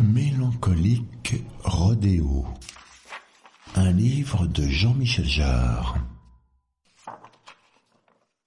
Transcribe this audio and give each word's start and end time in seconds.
Mélancolique 0.00 1.44
Rodéo. 1.62 2.46
Un 3.74 3.92
livre 3.92 4.46
de 4.46 4.66
Jean-Michel 4.66 5.26
Jarre. 5.26 5.98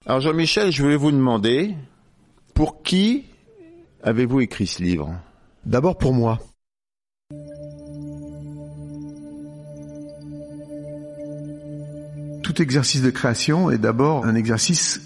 Alors 0.04 0.20
Jean-Michel, 0.20 0.72
je 0.72 0.82
voulais 0.82 0.96
vous 0.96 1.12
demander, 1.12 1.74
pour 2.52 2.82
qui 2.82 3.26
avez-vous 4.02 4.40
écrit 4.40 4.66
ce 4.66 4.82
livre? 4.82 5.14
D'abord 5.64 5.96
pour 5.98 6.12
moi. 6.12 6.40
Tout 12.42 12.60
exercice 12.60 13.02
de 13.02 13.10
création 13.10 13.70
est 13.70 13.78
d'abord 13.78 14.26
un 14.26 14.34
exercice 14.34 15.00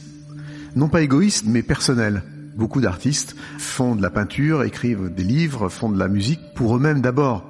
non 0.75 0.89
pas 0.89 1.03
égoïste 1.03 1.45
mais 1.47 1.63
personnel. 1.63 2.23
Beaucoup 2.61 2.83
d'artistes 2.83 3.37
font 3.57 3.97
de 3.97 4.03
la 4.03 4.11
peinture, 4.11 4.65
écrivent 4.65 5.09
des 5.09 5.23
livres, 5.23 5.71
font 5.71 5.89
de 5.89 5.99
la 5.99 6.09
musique 6.09 6.53
pour 6.55 6.77
eux-mêmes 6.77 7.01
d'abord. 7.01 7.43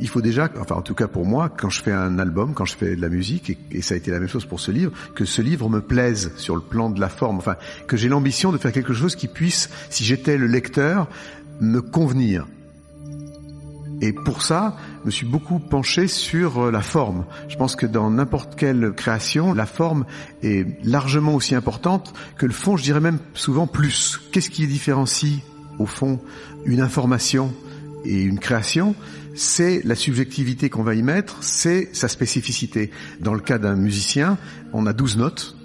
Il 0.00 0.08
faut 0.08 0.22
déjà, 0.22 0.48
enfin 0.58 0.76
en 0.76 0.80
tout 0.80 0.94
cas 0.94 1.06
pour 1.06 1.26
moi, 1.26 1.50
quand 1.50 1.68
je 1.68 1.82
fais 1.82 1.92
un 1.92 2.18
album, 2.18 2.54
quand 2.54 2.64
je 2.64 2.74
fais 2.74 2.96
de 2.96 3.02
la 3.02 3.10
musique, 3.10 3.58
et, 3.70 3.82
ça 3.82 3.92
a 3.92 3.98
été 3.98 4.10
la 4.10 4.18
même 4.18 4.28
chose 4.28 4.46
pour 4.46 4.58
ce 4.58 4.70
livre, 4.70 4.92
que 5.14 5.26
ce 5.26 5.42
livre 5.42 5.68
me 5.68 5.82
plaise 5.82 6.32
sur 6.36 6.54
le 6.54 6.62
plan 6.62 6.88
de 6.88 6.98
la 6.98 7.10
forme, 7.10 7.36
enfin 7.36 7.56
que 7.86 7.98
j'ai 7.98 8.08
l'ambition 8.08 8.50
de 8.50 8.56
faire 8.56 8.72
quelque 8.72 8.94
chose 8.94 9.16
qui 9.16 9.28
puisse, 9.28 9.68
si 9.90 10.02
j'étais 10.02 10.38
le 10.38 10.46
lecteur, 10.46 11.08
me 11.60 11.82
convenir. 11.82 12.46
Et 14.00 14.12
pour 14.12 14.42
ça, 14.42 14.76
je 15.00 15.06
me 15.06 15.10
suis 15.10 15.26
beaucoup 15.26 15.58
penché 15.58 16.06
sur 16.06 16.66
euh, 16.66 16.70
la 16.70 16.82
forme. 16.82 17.24
Je 17.48 17.56
pense 17.56 17.74
que 17.74 17.86
dans 17.86 18.10
n'importe 18.10 18.54
quelle 18.54 18.92
création, 18.92 19.52
la 19.52 19.66
forme 19.66 20.04
est 20.42 20.66
largement 20.84 21.34
aussi 21.34 21.56
importante 21.56 22.12
que 22.36 22.46
le 22.46 22.52
fond, 22.52 22.76
je 22.76 22.84
dirais 22.84 23.00
même 23.00 23.18
souvent 23.34 23.66
plus. 23.66 24.20
Qu'est-ce 24.30 24.50
qui 24.50 24.66
différencie, 24.68 25.40
au 25.78 25.86
fond, 25.86 26.20
une 26.64 26.80
information 26.80 27.52
et 28.04 28.22
une 28.22 28.38
création? 28.38 28.94
C'est 29.34 29.82
la 29.84 29.96
subjectivité 29.96 30.70
qu'on 30.70 30.84
va 30.84 30.94
y 30.94 31.02
mettre, 31.02 31.42
c'est 31.42 31.88
sa 31.92 32.06
spécificité. 32.06 32.90
Dans 33.20 33.34
le 33.34 33.40
cas 33.40 33.58
d'un 33.58 33.74
musicien, 33.74 34.38
on 34.72 34.86
a 34.86 34.92
12 34.92 35.16
notes, 35.16 35.56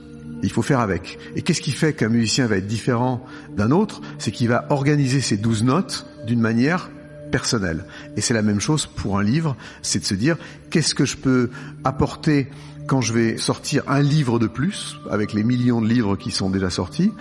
il 0.42 0.52
faut 0.52 0.62
faire 0.62 0.80
avec. 0.80 1.20
Et 1.36 1.42
qu'est-ce 1.42 1.62
qui 1.62 1.72
fait 1.72 1.94
qu'un 1.94 2.10
musicien 2.10 2.48
va 2.48 2.58
être 2.58 2.68
différent 2.68 3.26
d'un 3.56 3.72
autre? 3.72 4.02
C'est 4.18 4.32
qu'il 4.32 4.48
va 4.48 4.66
organiser 4.70 5.22
ces 5.22 5.38
12 5.38 5.64
notes 5.64 6.08
d'une 6.26 6.42
manière 6.42 6.90
personnelle. 7.34 7.84
Et 8.16 8.22
c'est 8.22 8.36
la 8.36 8.44
même 8.44 8.60
chose 8.60 8.86
pour 8.86 9.18
un 9.18 9.24
livre, 9.24 9.58
c'est 9.82 9.98
de 9.98 10.06
se 10.06 10.14
dire 10.14 10.38
qu'est-ce 10.70 10.94
que 10.94 11.04
je 11.04 11.18
peux 11.18 11.50
apporter 11.84 12.48
quand 12.86 13.02
je 13.02 13.12
vais 13.12 13.38
sortir 13.38 13.82
un 13.88 14.02
livre 14.02 14.38
de 14.38 14.46
plus, 14.46 14.98
avec 15.10 15.34
les 15.34 15.44
millions 15.44 15.82
de 15.82 15.88
livres 15.88 16.16
qui 16.16 16.30
sont 16.30 16.52
déjà 16.52 16.70
sortis, 16.70 17.12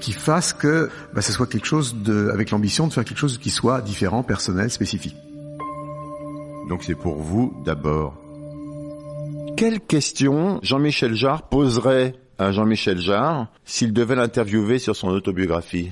qui 0.00 0.12
fasse 0.12 0.54
que 0.54 0.88
bah, 1.12 1.20
ce 1.20 1.32
soit 1.32 1.46
quelque 1.46 1.66
chose 1.66 1.96
de, 2.02 2.30
avec 2.32 2.50
l'ambition 2.50 2.86
de 2.86 2.94
faire 2.94 3.04
quelque 3.04 3.18
chose 3.18 3.36
qui 3.36 3.50
soit 3.50 3.82
différent, 3.82 4.22
personnel, 4.22 4.70
spécifique. 4.70 5.16
Donc 6.70 6.82
c'est 6.82 6.94
pour 6.94 7.16
vous 7.16 7.54
d'abord. 7.66 8.14
Quelle 9.58 9.80
question 9.80 10.60
Jean-Michel 10.62 11.14
Jarre 11.14 11.42
poserait 11.42 12.14
à 12.38 12.52
Jean-Michel 12.52 13.00
Jarre 13.00 13.48
s'il 13.66 13.92
devait 13.92 14.14
l'interviewer 14.14 14.78
sur 14.78 14.96
son 14.96 15.08
autobiographie? 15.08 15.90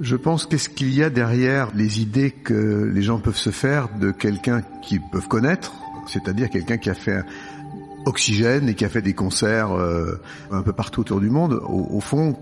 Je 0.00 0.16
pense 0.16 0.46
qu'est-ce 0.46 0.68
qu'il 0.68 0.94
y 0.94 1.02
a 1.02 1.10
derrière 1.10 1.68
les 1.74 2.00
idées 2.00 2.30
que 2.30 2.90
les 2.92 3.02
gens 3.02 3.18
peuvent 3.18 3.36
se 3.36 3.50
faire 3.50 3.88
de 4.00 4.10
quelqu'un 4.10 4.62
qu'ils 4.82 5.00
peuvent 5.12 5.28
connaître, 5.28 5.72
c'est-à-dire 6.06 6.50
quelqu'un 6.50 6.78
qui 6.78 6.90
a 6.90 6.94
fait 6.94 7.22
Oxygène 8.06 8.68
et 8.68 8.74
qui 8.74 8.84
a 8.84 8.88
fait 8.88 9.02
des 9.02 9.14
concerts 9.14 9.72
euh, 9.72 10.20
un 10.50 10.62
peu 10.62 10.72
partout 10.72 11.00
autour 11.00 11.20
du 11.20 11.30
monde. 11.30 11.60
Au, 11.64 12.00
fond, 12.00 12.36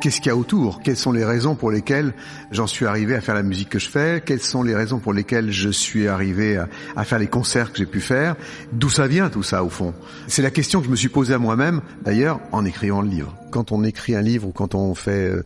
qu'est-ce 0.00 0.20
qu'il 0.20 0.28
y 0.28 0.32
a 0.32 0.36
autour? 0.36 0.80
Quelles 0.80 0.96
sont 0.96 1.12
les 1.12 1.24
raisons 1.24 1.56
pour 1.56 1.70
lesquelles 1.70 2.14
j'en 2.52 2.66
suis 2.66 2.86
arrivé 2.86 3.16
à 3.16 3.20
faire 3.20 3.34
la 3.34 3.42
musique 3.42 3.70
que 3.70 3.78
je 3.78 3.88
fais? 3.88 4.22
Quelles 4.24 4.40
sont 4.40 4.62
les 4.62 4.74
raisons 4.76 5.00
pour 5.00 5.12
lesquelles 5.12 5.50
je 5.50 5.70
suis 5.70 6.06
arrivé 6.06 6.56
à, 6.56 6.68
à 6.94 7.04
faire 7.04 7.18
les 7.18 7.26
concerts 7.26 7.72
que 7.72 7.78
j'ai 7.78 7.86
pu 7.86 8.00
faire? 8.00 8.36
D'où 8.72 8.90
ça 8.90 9.08
vient 9.08 9.28
tout 9.28 9.42
ça 9.42 9.64
au 9.64 9.70
fond? 9.70 9.92
C'est 10.28 10.42
la 10.42 10.50
question 10.50 10.80
que 10.80 10.86
je 10.86 10.90
me 10.90 10.96
suis 10.96 11.08
posée 11.08 11.34
à 11.34 11.38
moi-même, 11.38 11.80
d'ailleurs, 12.02 12.38
en 12.52 12.64
écrivant 12.64 13.02
le 13.02 13.08
livre. 13.08 13.34
Quand 13.50 13.72
on 13.72 13.82
écrit 13.82 14.14
un 14.14 14.22
livre 14.22 14.46
ou 14.46 14.52
quand 14.52 14.74
on 14.74 14.94
fait 14.94 15.30
euh, 15.30 15.44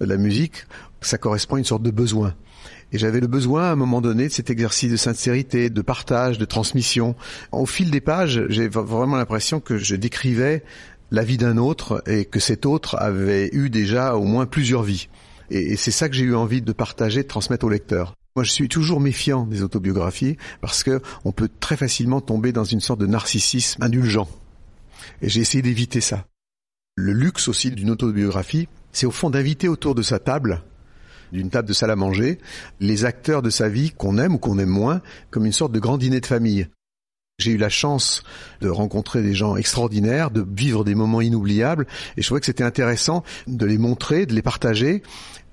de 0.00 0.06
la 0.06 0.16
musique, 0.16 0.66
ça 1.06 1.18
correspond 1.18 1.56
à 1.56 1.58
une 1.58 1.64
sorte 1.64 1.82
de 1.82 1.90
besoin. 1.90 2.34
Et 2.92 2.98
j'avais 2.98 3.20
le 3.20 3.26
besoin 3.26 3.64
à 3.64 3.72
un 3.72 3.76
moment 3.76 4.00
donné 4.00 4.28
de 4.28 4.32
cet 4.32 4.50
exercice 4.50 4.90
de 4.90 4.96
sincérité, 4.96 5.70
de 5.70 5.82
partage, 5.82 6.38
de 6.38 6.44
transmission. 6.44 7.16
Au 7.52 7.66
fil 7.66 7.90
des 7.90 8.00
pages, 8.00 8.44
j'ai 8.48 8.68
vraiment 8.68 9.16
l'impression 9.16 9.60
que 9.60 9.76
je 9.76 9.96
décrivais 9.96 10.62
la 11.10 11.24
vie 11.24 11.36
d'un 11.36 11.56
autre 11.56 12.02
et 12.06 12.24
que 12.24 12.40
cet 12.40 12.66
autre 12.66 12.96
avait 12.96 13.50
eu 13.52 13.70
déjà 13.70 14.16
au 14.16 14.24
moins 14.24 14.46
plusieurs 14.46 14.82
vies. 14.82 15.08
Et, 15.50 15.76
c'est 15.76 15.90
ça 15.90 16.08
que 16.08 16.14
j'ai 16.14 16.24
eu 16.24 16.34
envie 16.34 16.62
de 16.62 16.72
partager, 16.72 17.22
de 17.22 17.28
transmettre 17.28 17.66
au 17.66 17.68
lecteur. 17.68 18.14
Moi, 18.34 18.44
je 18.44 18.50
suis 18.50 18.68
toujours 18.68 19.00
méfiant 19.00 19.46
des 19.46 19.62
autobiographies 19.62 20.36
parce 20.60 20.82
que 20.82 21.00
on 21.24 21.32
peut 21.32 21.48
très 21.60 21.76
facilement 21.76 22.20
tomber 22.20 22.52
dans 22.52 22.64
une 22.64 22.80
sorte 22.80 23.00
de 23.00 23.06
narcissisme 23.06 23.82
indulgent. 23.82 24.28
Et 25.22 25.28
j'ai 25.28 25.40
essayé 25.40 25.62
d'éviter 25.62 26.00
ça. 26.00 26.26
Le 26.96 27.12
luxe 27.12 27.48
aussi 27.48 27.70
d'une 27.70 27.90
autobiographie, 27.90 28.68
c'est 28.92 29.06
au 29.06 29.10
fond 29.10 29.30
d'inviter 29.30 29.68
autour 29.68 29.94
de 29.94 30.02
sa 30.02 30.18
table 30.18 30.62
d'une 31.32 31.50
table 31.50 31.68
de 31.68 31.72
salle 31.72 31.90
à 31.90 31.96
manger, 31.96 32.38
les 32.80 33.04
acteurs 33.04 33.42
de 33.42 33.50
sa 33.50 33.68
vie 33.68 33.90
qu'on 33.90 34.18
aime 34.18 34.34
ou 34.34 34.38
qu'on 34.38 34.58
aime 34.58 34.68
moins, 34.68 35.00
comme 35.30 35.46
une 35.46 35.52
sorte 35.52 35.72
de 35.72 35.80
grand 35.80 35.98
dîner 35.98 36.20
de 36.20 36.26
famille. 36.26 36.68
J'ai 37.38 37.50
eu 37.52 37.58
la 37.58 37.68
chance 37.68 38.22
de 38.62 38.68
rencontrer 38.70 39.22
des 39.22 39.34
gens 39.34 39.56
extraordinaires, 39.56 40.30
de 40.30 40.46
vivre 40.56 40.84
des 40.84 40.94
moments 40.94 41.20
inoubliables, 41.20 41.86
et 42.16 42.22
je 42.22 42.26
trouvais 42.26 42.40
que 42.40 42.46
c'était 42.46 42.64
intéressant 42.64 43.24
de 43.46 43.66
les 43.66 43.76
montrer, 43.76 44.24
de 44.24 44.32
les 44.32 44.40
partager, 44.40 45.02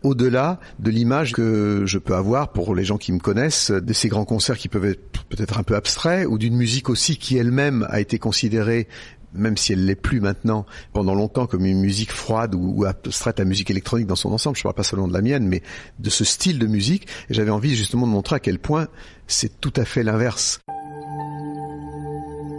au-delà 0.02 0.62
de 0.80 0.92
l'image 0.92 1.34
que 1.34 1.84
je 1.86 1.98
peux 1.98 2.16
avoir 2.16 2.54
pour 2.54 2.74
les 2.74 2.86
gens 2.86 2.98
qui 2.98 3.12
me 3.12 3.20
connaissent, 3.20 3.72
de 3.72 3.94
ces 3.94 4.08
grands 4.08 4.24
concerts 4.24 4.58
qui 4.58 4.70
peuvent 4.70 4.86
être 4.86 5.26
peut-être 5.26 5.58
un 5.58 5.64
peu 5.64 5.76
abstraits, 5.76 6.26
ou 6.28 6.38
d'une 6.38 6.56
musique 6.56 6.90
aussi 6.90 7.18
qui 7.18 7.38
elle-même 7.38 7.86
a 7.90 8.00
été 8.00 8.18
considérée 8.18 8.88
même 9.34 9.58
si 9.58 9.74
elle 9.74 9.86
l'est 9.86 9.96
plus 9.96 10.22
maintenant, 10.22 10.66
pendant 10.94 11.16
longtemps 11.16 11.48
comme 11.48 11.66
une 11.66 11.80
musique 11.80 12.12
froide 12.12 12.56
ou, 12.56 12.74
ou 12.76 12.86
abstraite, 12.86 13.40
la 13.40 13.46
musique 13.46 13.70
électronique 13.72 14.08
dans 14.08 14.16
son 14.16 14.32
ensemble, 14.32 14.58
je 14.58 14.64
parle 14.64 14.76
pas 14.76 14.84
seulement 14.84 15.08
de 15.08 15.14
la 15.14 15.22
mienne, 15.22 15.48
mais 15.48 15.62
de 16.00 16.10
ce 16.10 16.24
style 16.24 16.60
de 16.60 16.68
musique, 16.68 17.08
et 17.30 17.34
j'avais 17.34 17.52
envie 17.52 17.76
justement 17.76 18.08
de 18.08 18.12
montrer 18.12 18.36
à 18.36 18.40
quel 18.40 18.60
point 18.60 18.88
c'est 19.28 19.60
tout 19.60 19.74
à 19.76 19.86
fait 19.86 20.04
l'inverse. 20.04 20.60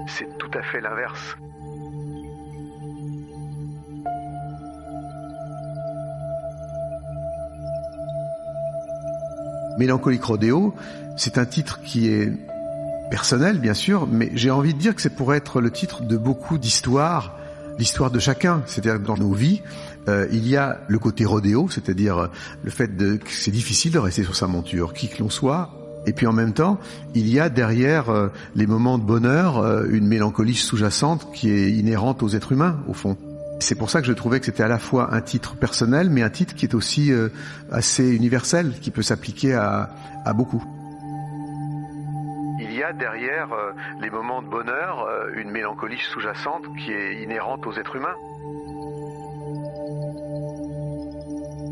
C'est 0.06 0.38
tout 0.38 0.50
à 0.52 0.62
fait 0.62 0.80
l'inverse. 0.80 1.36
Mélancolique 9.78 10.22
Rodéo, 10.22 10.74
c'est 11.16 11.36
un 11.36 11.46
titre 11.46 11.80
qui 11.82 12.08
est 12.08 12.32
personnel, 13.10 13.58
bien 13.58 13.74
sûr, 13.74 14.06
mais 14.06 14.30
j'ai 14.34 14.50
envie 14.50 14.74
de 14.74 14.78
dire 14.78 14.94
que 14.94 15.02
c'est 15.02 15.14
pour 15.14 15.34
être 15.34 15.60
le 15.60 15.70
titre 15.70 16.02
de 16.02 16.16
beaucoup 16.16 16.58
d'histoires, 16.58 17.36
l'histoire 17.78 18.10
de 18.10 18.18
chacun, 18.18 18.62
c'est-à-dire 18.66 19.00
dans 19.00 19.16
nos 19.16 19.32
vies, 19.32 19.62
euh, 20.08 20.26
il 20.32 20.46
y 20.46 20.56
a 20.56 20.80
le 20.88 20.98
côté 20.98 21.24
rodéo, 21.24 21.68
c'est-à-dire 21.70 22.30
le 22.62 22.70
fait 22.70 22.96
de, 22.96 23.16
que 23.16 23.30
c'est 23.30 23.50
difficile 23.50 23.92
de 23.92 23.98
rester 23.98 24.22
sur 24.22 24.36
sa 24.36 24.46
monture, 24.46 24.92
qui 24.92 25.08
que 25.08 25.22
l'on 25.22 25.30
soit, 25.30 25.70
et 26.06 26.12
puis 26.12 26.26
en 26.26 26.32
même 26.32 26.52
temps, 26.52 26.78
il 27.14 27.28
y 27.28 27.40
a 27.40 27.48
derrière 27.48 28.10
euh, 28.10 28.28
les 28.54 28.66
moments 28.66 28.98
de 28.98 29.04
bonheur 29.04 29.58
euh, 29.58 29.86
une 29.90 30.06
mélancolie 30.06 30.54
sous-jacente 30.54 31.28
qui 31.32 31.50
est 31.50 31.70
inhérente 31.70 32.22
aux 32.22 32.28
êtres 32.28 32.52
humains, 32.52 32.78
au 32.88 32.92
fond. 32.92 33.16
C'est 33.60 33.76
pour 33.76 33.88
ça 33.88 34.00
que 34.00 34.06
je 34.06 34.12
trouvais 34.12 34.40
que 34.40 34.46
c'était 34.46 34.62
à 34.62 34.68
la 34.68 34.78
fois 34.78 35.14
un 35.14 35.20
titre 35.20 35.56
personnel, 35.56 36.10
mais 36.10 36.22
un 36.22 36.30
titre 36.30 36.54
qui 36.54 36.66
est 36.66 36.74
aussi 36.74 37.12
euh, 37.12 37.28
assez 37.70 38.10
universel, 38.10 38.74
qui 38.80 38.90
peut 38.90 39.02
s'appliquer 39.02 39.54
à, 39.54 39.90
beaucoup. 40.34 40.64
Derrière 42.92 43.48
les 44.00 44.10
moments 44.10 44.42
de 44.42 44.48
bonheur 44.48 45.08
une 45.34 45.50
mélancolie 45.50 45.98
sous-jacente 46.12 46.64
qui 46.78 46.92
est 46.92 47.22
inhérente 47.22 47.66
aux 47.66 47.72
êtres 47.72 47.96
humains. 47.96 48.14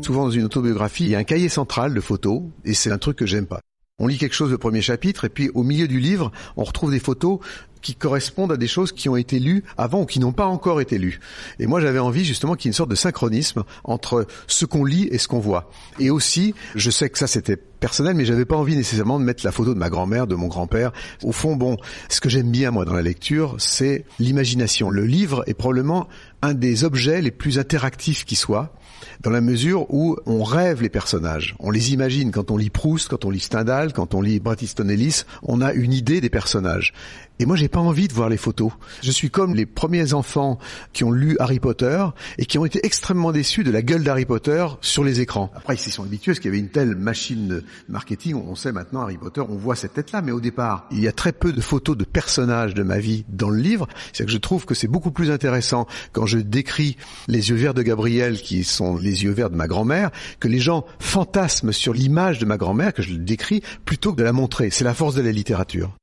Souvent 0.01 0.23
dans 0.23 0.31
une 0.31 0.43
autobiographie, 0.43 1.05
il 1.05 1.09
y 1.11 1.15
a 1.15 1.19
un 1.19 1.23
cahier 1.23 1.47
central 1.49 1.93
de 1.93 2.01
photos, 2.01 2.41
et 2.65 2.73
c'est 2.73 2.91
un 2.91 2.97
truc 2.97 3.17
que 3.17 3.25
j'aime 3.25 3.47
pas. 3.47 3.61
On 3.99 4.07
lit 4.07 4.17
quelque 4.17 4.35
chose 4.35 4.51
au 4.51 4.57
premier 4.57 4.81
chapitre 4.81 5.23
et 5.25 5.29
puis 5.29 5.49
au 5.53 5.63
milieu 5.63 5.87
du 5.87 5.99
livre, 5.99 6.31
on 6.57 6.63
retrouve 6.63 6.91
des 6.91 6.99
photos 6.99 7.39
qui 7.83 7.93
correspondent 7.93 8.53
à 8.53 8.57
des 8.57 8.67
choses 8.67 8.91
qui 8.91 9.09
ont 9.09 9.15
été 9.15 9.39
lues 9.39 9.63
avant 9.77 10.01
ou 10.01 10.05
qui 10.05 10.19
n'ont 10.19 10.31
pas 10.31 10.47
encore 10.47 10.81
été 10.81 10.97
lues. 10.97 11.19
Et 11.59 11.67
moi, 11.67 11.81
j'avais 11.81 11.99
envie 11.99 12.25
justement 12.25 12.55
qu'il 12.55 12.65
y 12.65 12.69
ait 12.69 12.71
une 12.71 12.77
sorte 12.77 12.89
de 12.89 12.95
synchronisme 12.95 13.63
entre 13.83 14.25
ce 14.47 14.65
qu'on 14.65 14.85
lit 14.85 15.07
et 15.11 15.19
ce 15.19 15.27
qu'on 15.27 15.39
voit. 15.39 15.69
Et 15.99 16.09
aussi, 16.09 16.55
je 16.73 16.89
sais 16.89 17.09
que 17.09 17.19
ça 17.19 17.27
c'était 17.27 17.57
personnel, 17.57 18.15
mais 18.15 18.25
j'avais 18.25 18.45
pas 18.45 18.55
envie 18.55 18.77
nécessairement 18.77 19.19
de 19.19 19.25
mettre 19.25 19.45
la 19.45 19.51
photo 19.51 19.73
de 19.73 19.79
ma 19.79 19.89
grand-mère, 19.89 20.25
de 20.25 20.35
mon 20.35 20.47
grand-père. 20.47 20.93
Au 21.21 21.33
fond, 21.33 21.57
bon, 21.57 21.77
ce 22.07 22.21
que 22.21 22.29
j'aime 22.29 22.49
bien 22.49 22.71
moi 22.71 22.85
dans 22.85 22.93
la 22.93 23.01
lecture, 23.01 23.55
c'est 23.59 24.05
l'imagination. 24.19 24.89
Le 24.89 25.05
livre 25.05 25.43
est 25.47 25.53
probablement 25.53 26.07
un 26.41 26.53
des 26.53 26.85
objets 26.85 27.21
les 27.21 27.31
plus 27.31 27.59
interactifs 27.59 28.23
qui 28.23 28.35
soit 28.35 28.73
dans 29.21 29.29
la 29.29 29.41
mesure 29.41 29.93
où 29.93 30.17
on 30.25 30.43
rêve 30.43 30.81
les 30.81 30.89
personnages, 30.89 31.55
on 31.59 31.71
les 31.71 31.93
imagine. 31.93 32.31
Quand 32.31 32.51
on 32.51 32.57
lit 32.57 32.69
Proust, 32.69 33.09
quand 33.09 33.25
on 33.25 33.29
lit 33.29 33.39
Stendhal, 33.39 33.93
quand 33.93 34.13
on 34.13 34.21
lit 34.21 34.39
Bret 34.39 34.57
Ellis, 34.79 35.23
on 35.43 35.61
a 35.61 35.73
une 35.73 35.93
idée 35.93 36.21
des 36.21 36.29
personnages. 36.29 36.93
Et 37.39 37.45
moi, 37.45 37.55
j'ai 37.55 37.67
pas 37.67 37.79
envie 37.79 38.07
de 38.07 38.13
voir 38.13 38.29
les 38.29 38.37
photos. 38.37 38.71
Je 39.01 39.11
suis 39.11 39.29
comme 39.29 39.55
les 39.55 39.65
premiers 39.65 40.13
enfants 40.13 40.59
qui 40.93 41.03
ont 41.03 41.11
lu 41.11 41.35
Harry 41.39 41.59
Potter 41.59 42.05
et 42.37 42.45
qui 42.45 42.57
ont 42.57 42.65
été 42.65 42.85
extrêmement 42.85 43.31
déçus 43.31 43.63
de 43.63 43.71
la 43.71 43.81
gueule 43.81 44.03
d'Harry 44.03 44.25
Potter 44.25 44.65
sur 44.81 45.03
les 45.03 45.19
écrans. 45.19 45.51
Après, 45.55 45.75
ils 45.75 45.79
s'y 45.79 45.91
sont 45.91 46.03
habitués 46.03 46.31
parce 46.31 46.39
qu'il 46.39 46.51
y 46.51 46.53
avait 46.53 46.63
une 46.63 46.69
telle 46.69 46.95
machine 46.95 47.47
de 47.47 47.63
marketing. 47.89 48.35
On 48.35 48.55
sait 48.55 48.71
maintenant 48.71 49.01
Harry 49.01 49.17
Potter, 49.17 49.41
on 49.41 49.55
voit 49.55 49.75
cette 49.75 49.93
tête-là. 49.93 50.21
Mais 50.21 50.31
au 50.31 50.39
départ, 50.39 50.87
il 50.91 50.99
y 50.99 51.07
a 51.07 51.11
très 51.11 51.31
peu 51.31 51.51
de 51.51 51.61
photos 51.61 51.97
de 51.97 52.03
personnages 52.03 52.75
de 52.75 52.83
ma 52.83 52.99
vie 52.99 53.25
dans 53.29 53.49
le 53.49 53.59
livre. 53.59 53.87
C'est 54.13 54.25
que 54.25 54.31
je 54.31 54.37
trouve 54.37 54.65
que 54.65 54.75
c'est 54.75 54.87
beaucoup 54.87 55.11
plus 55.11 55.31
intéressant 55.31 55.87
quand 56.11 56.27
je 56.27 56.37
décris 56.37 56.97
les 57.27 57.49
yeux 57.49 57.55
verts 57.55 57.73
de 57.73 57.81
Gabriel, 57.81 58.41
qui 58.41 58.63
sont 58.63 58.95
les 58.95 59.23
yeux 59.23 59.31
verts 59.31 59.49
de 59.49 59.55
ma 59.55 59.67
grand-mère, 59.67 60.11
que 60.39 60.47
les 60.47 60.59
gens 60.59 60.85
fantasment 60.99 61.71
sur 61.71 61.93
l'image 61.93 62.37
de 62.37 62.45
ma 62.45 62.57
grand-mère, 62.57 62.93
que 62.93 63.01
je 63.01 63.11
le 63.11 63.17
décris, 63.17 63.63
plutôt 63.85 64.11
que 64.11 64.17
de 64.17 64.23
la 64.23 64.33
montrer. 64.33 64.69
C'est 64.69 64.83
la 64.83 64.93
force 64.93 65.15
de 65.15 65.21
la 65.21 65.31
littérature. 65.31 65.97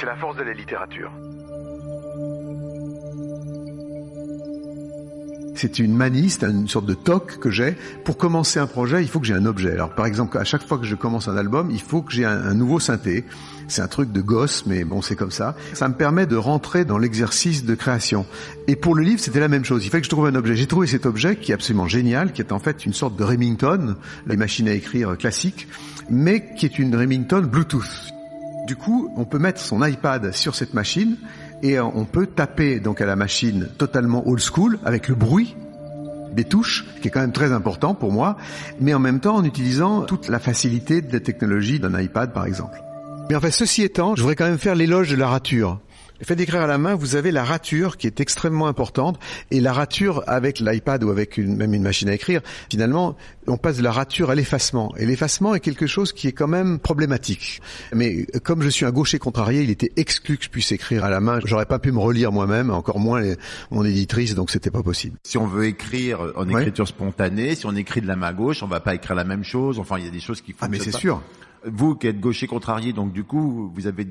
C'est 0.00 0.06
la 0.06 0.16
force 0.16 0.36
de 0.36 0.42
la 0.42 0.52
littérature. 0.52 1.10
C'est 5.54 5.78
une 5.78 5.94
manie, 5.96 6.30
c'est 6.30 6.44
une 6.46 6.66
sorte 6.66 6.86
de 6.86 6.94
toc 6.94 7.38
que 7.38 7.48
j'ai. 7.48 7.76
Pour 8.04 8.18
commencer 8.18 8.58
un 8.58 8.66
projet, 8.66 9.02
il 9.02 9.08
faut 9.08 9.20
que 9.20 9.26
j'ai 9.26 9.34
un 9.34 9.46
objet. 9.46 9.70
Alors 9.70 9.94
par 9.94 10.06
exemple, 10.06 10.36
à 10.36 10.42
chaque 10.44 10.66
fois 10.66 10.78
que 10.78 10.84
je 10.84 10.96
commence 10.96 11.28
un 11.28 11.36
album, 11.36 11.70
il 11.70 11.80
faut 11.80 12.02
que 12.02 12.12
j'ai 12.12 12.24
un, 12.24 12.42
un, 12.42 12.54
nouveau 12.54 12.80
synthé. 12.80 13.24
C'est 13.68 13.82
un 13.82 13.86
truc 13.86 14.10
de 14.10 14.20
gosse, 14.20 14.66
mais 14.66 14.84
bon, 14.84 15.00
c'est 15.00 15.14
comme 15.14 15.30
ça. 15.30 15.54
Ça 15.72 15.88
me 15.88 15.94
permet 15.94 16.26
de 16.26 16.36
rentrer 16.36 16.84
dans 16.84 16.98
l'exercice 16.98 17.64
de 17.64 17.74
création. 17.76 18.26
Et 18.66 18.74
pour 18.74 18.96
le 18.96 19.04
livre, 19.04 19.20
c'était 19.20 19.40
la 19.40 19.48
même 19.48 19.64
chose. 19.64 19.86
Il 19.86 19.90
fallait 19.90 20.00
que 20.00 20.06
je 20.06 20.10
trouve 20.10 20.26
un 20.26 20.34
objet. 20.34 20.56
J'ai 20.56 20.66
trouvé 20.66 20.88
cet 20.88 21.06
objet 21.06 21.36
qui 21.36 21.52
est 21.52 21.54
absolument 21.54 21.86
génial, 21.86 22.32
qui 22.32 22.42
est 22.42 22.52
en 22.52 22.58
fait 22.58 22.84
une 22.84 22.92
sorte 22.92 23.16
de 23.16 23.22
Remington, 23.22 23.94
les 24.26 24.36
machines 24.36 24.68
à 24.68 24.72
écrire 24.72 25.16
classiques, 25.16 25.68
mais 26.10 26.52
qui 26.56 26.66
est 26.66 26.80
une 26.80 26.96
Remington 26.96 27.42
Bluetooth. 27.42 28.13
Du 28.66 28.76
coup, 28.76 29.12
on 29.16 29.24
peut 29.24 29.38
mettre 29.38 29.60
son 29.60 29.84
iPad 29.84 30.32
sur 30.32 30.54
cette 30.54 30.72
machine 30.72 31.16
et 31.62 31.78
on 31.80 32.04
peut 32.04 32.26
taper 32.26 32.80
donc 32.80 33.00
à 33.00 33.06
la 33.06 33.16
machine 33.16 33.68
totalement 33.78 34.26
old 34.26 34.40
school 34.40 34.78
avec 34.84 35.08
le 35.08 35.14
bruit 35.14 35.54
des 36.32 36.44
touches, 36.44 36.84
qui 37.00 37.08
est 37.08 37.10
quand 37.10 37.20
même 37.20 37.32
très 37.32 37.52
important 37.52 37.94
pour 37.94 38.10
moi, 38.10 38.36
mais 38.80 38.92
en 38.92 38.98
même 38.98 39.20
temps 39.20 39.36
en 39.36 39.44
utilisant 39.44 40.02
toute 40.02 40.28
la 40.28 40.38
facilité 40.38 41.00
de 41.00 41.12
la 41.12 41.20
technologie 41.20 41.78
d'un 41.78 41.98
iPad 42.00 42.32
par 42.32 42.46
exemple. 42.46 42.80
Mais 43.28 43.36
enfin, 43.36 43.50
ceci 43.50 43.82
étant, 43.82 44.16
je 44.16 44.22
voudrais 44.22 44.36
quand 44.36 44.44
même 44.44 44.58
faire 44.58 44.74
l'éloge 44.74 45.10
de 45.10 45.16
la 45.16 45.28
rature. 45.28 45.80
Le 46.20 46.26
fait 46.26 46.36
d'écrire 46.36 46.62
à 46.62 46.68
la 46.68 46.78
main, 46.78 46.94
vous 46.94 47.16
avez 47.16 47.32
la 47.32 47.42
rature 47.42 47.96
qui 47.96 48.06
est 48.06 48.20
extrêmement 48.20 48.68
importante. 48.68 49.18
Et 49.50 49.60
la 49.60 49.72
rature 49.72 50.22
avec 50.28 50.60
l'iPad 50.60 51.02
ou 51.02 51.10
avec 51.10 51.38
une, 51.38 51.56
même 51.56 51.74
une 51.74 51.82
machine 51.82 52.08
à 52.08 52.14
écrire, 52.14 52.40
finalement, 52.70 53.16
on 53.48 53.56
passe 53.56 53.78
de 53.78 53.82
la 53.82 53.90
rature 53.90 54.30
à 54.30 54.36
l'effacement. 54.36 54.94
Et 54.96 55.06
l'effacement 55.06 55.56
est 55.56 55.60
quelque 55.60 55.88
chose 55.88 56.12
qui 56.12 56.28
est 56.28 56.32
quand 56.32 56.46
même 56.46 56.78
problématique. 56.78 57.60
Mais 57.92 58.26
comme 58.44 58.62
je 58.62 58.68
suis 58.68 58.84
un 58.84 58.92
gaucher 58.92 59.18
contrarié, 59.18 59.62
il 59.62 59.70
était 59.70 59.90
exclu 59.96 60.38
que 60.38 60.44
je 60.44 60.50
puisse 60.50 60.70
écrire 60.70 61.04
à 61.04 61.10
la 61.10 61.20
main. 61.20 61.40
J'aurais 61.44 61.66
pas 61.66 61.80
pu 61.80 61.90
me 61.90 61.98
relire 61.98 62.30
moi-même, 62.30 62.70
encore 62.70 63.00
moins 63.00 63.20
les, 63.20 63.36
mon 63.72 63.84
éditrice, 63.84 64.36
donc 64.36 64.50
c'était 64.50 64.70
pas 64.70 64.84
possible. 64.84 65.18
Si 65.24 65.36
on 65.36 65.48
veut 65.48 65.66
écrire 65.66 66.20
en 66.36 66.48
écriture 66.48 66.84
ouais. 66.84 66.90
spontanée, 66.90 67.56
si 67.56 67.66
on 67.66 67.74
écrit 67.74 68.00
de 68.00 68.06
la 68.06 68.16
main 68.16 68.32
gauche, 68.32 68.62
on 68.62 68.68
va 68.68 68.78
pas 68.78 68.94
écrire 68.94 69.16
la 69.16 69.24
même 69.24 69.42
chose. 69.42 69.80
Enfin, 69.80 69.98
il 69.98 70.04
y 70.04 70.08
a 70.08 70.12
des 70.12 70.20
choses 70.20 70.40
qui 70.40 70.54
Ah, 70.60 70.68
mais 70.68 70.78
c'est 70.78 70.92
sûr. 70.92 71.22
Vous 71.66 71.96
qui 71.96 72.06
êtes 72.06 72.20
gaucher 72.20 72.46
contrarié, 72.46 72.92
donc 72.92 73.12
du 73.12 73.24
coup, 73.24 73.72
vous 73.74 73.86
avez 73.86 74.06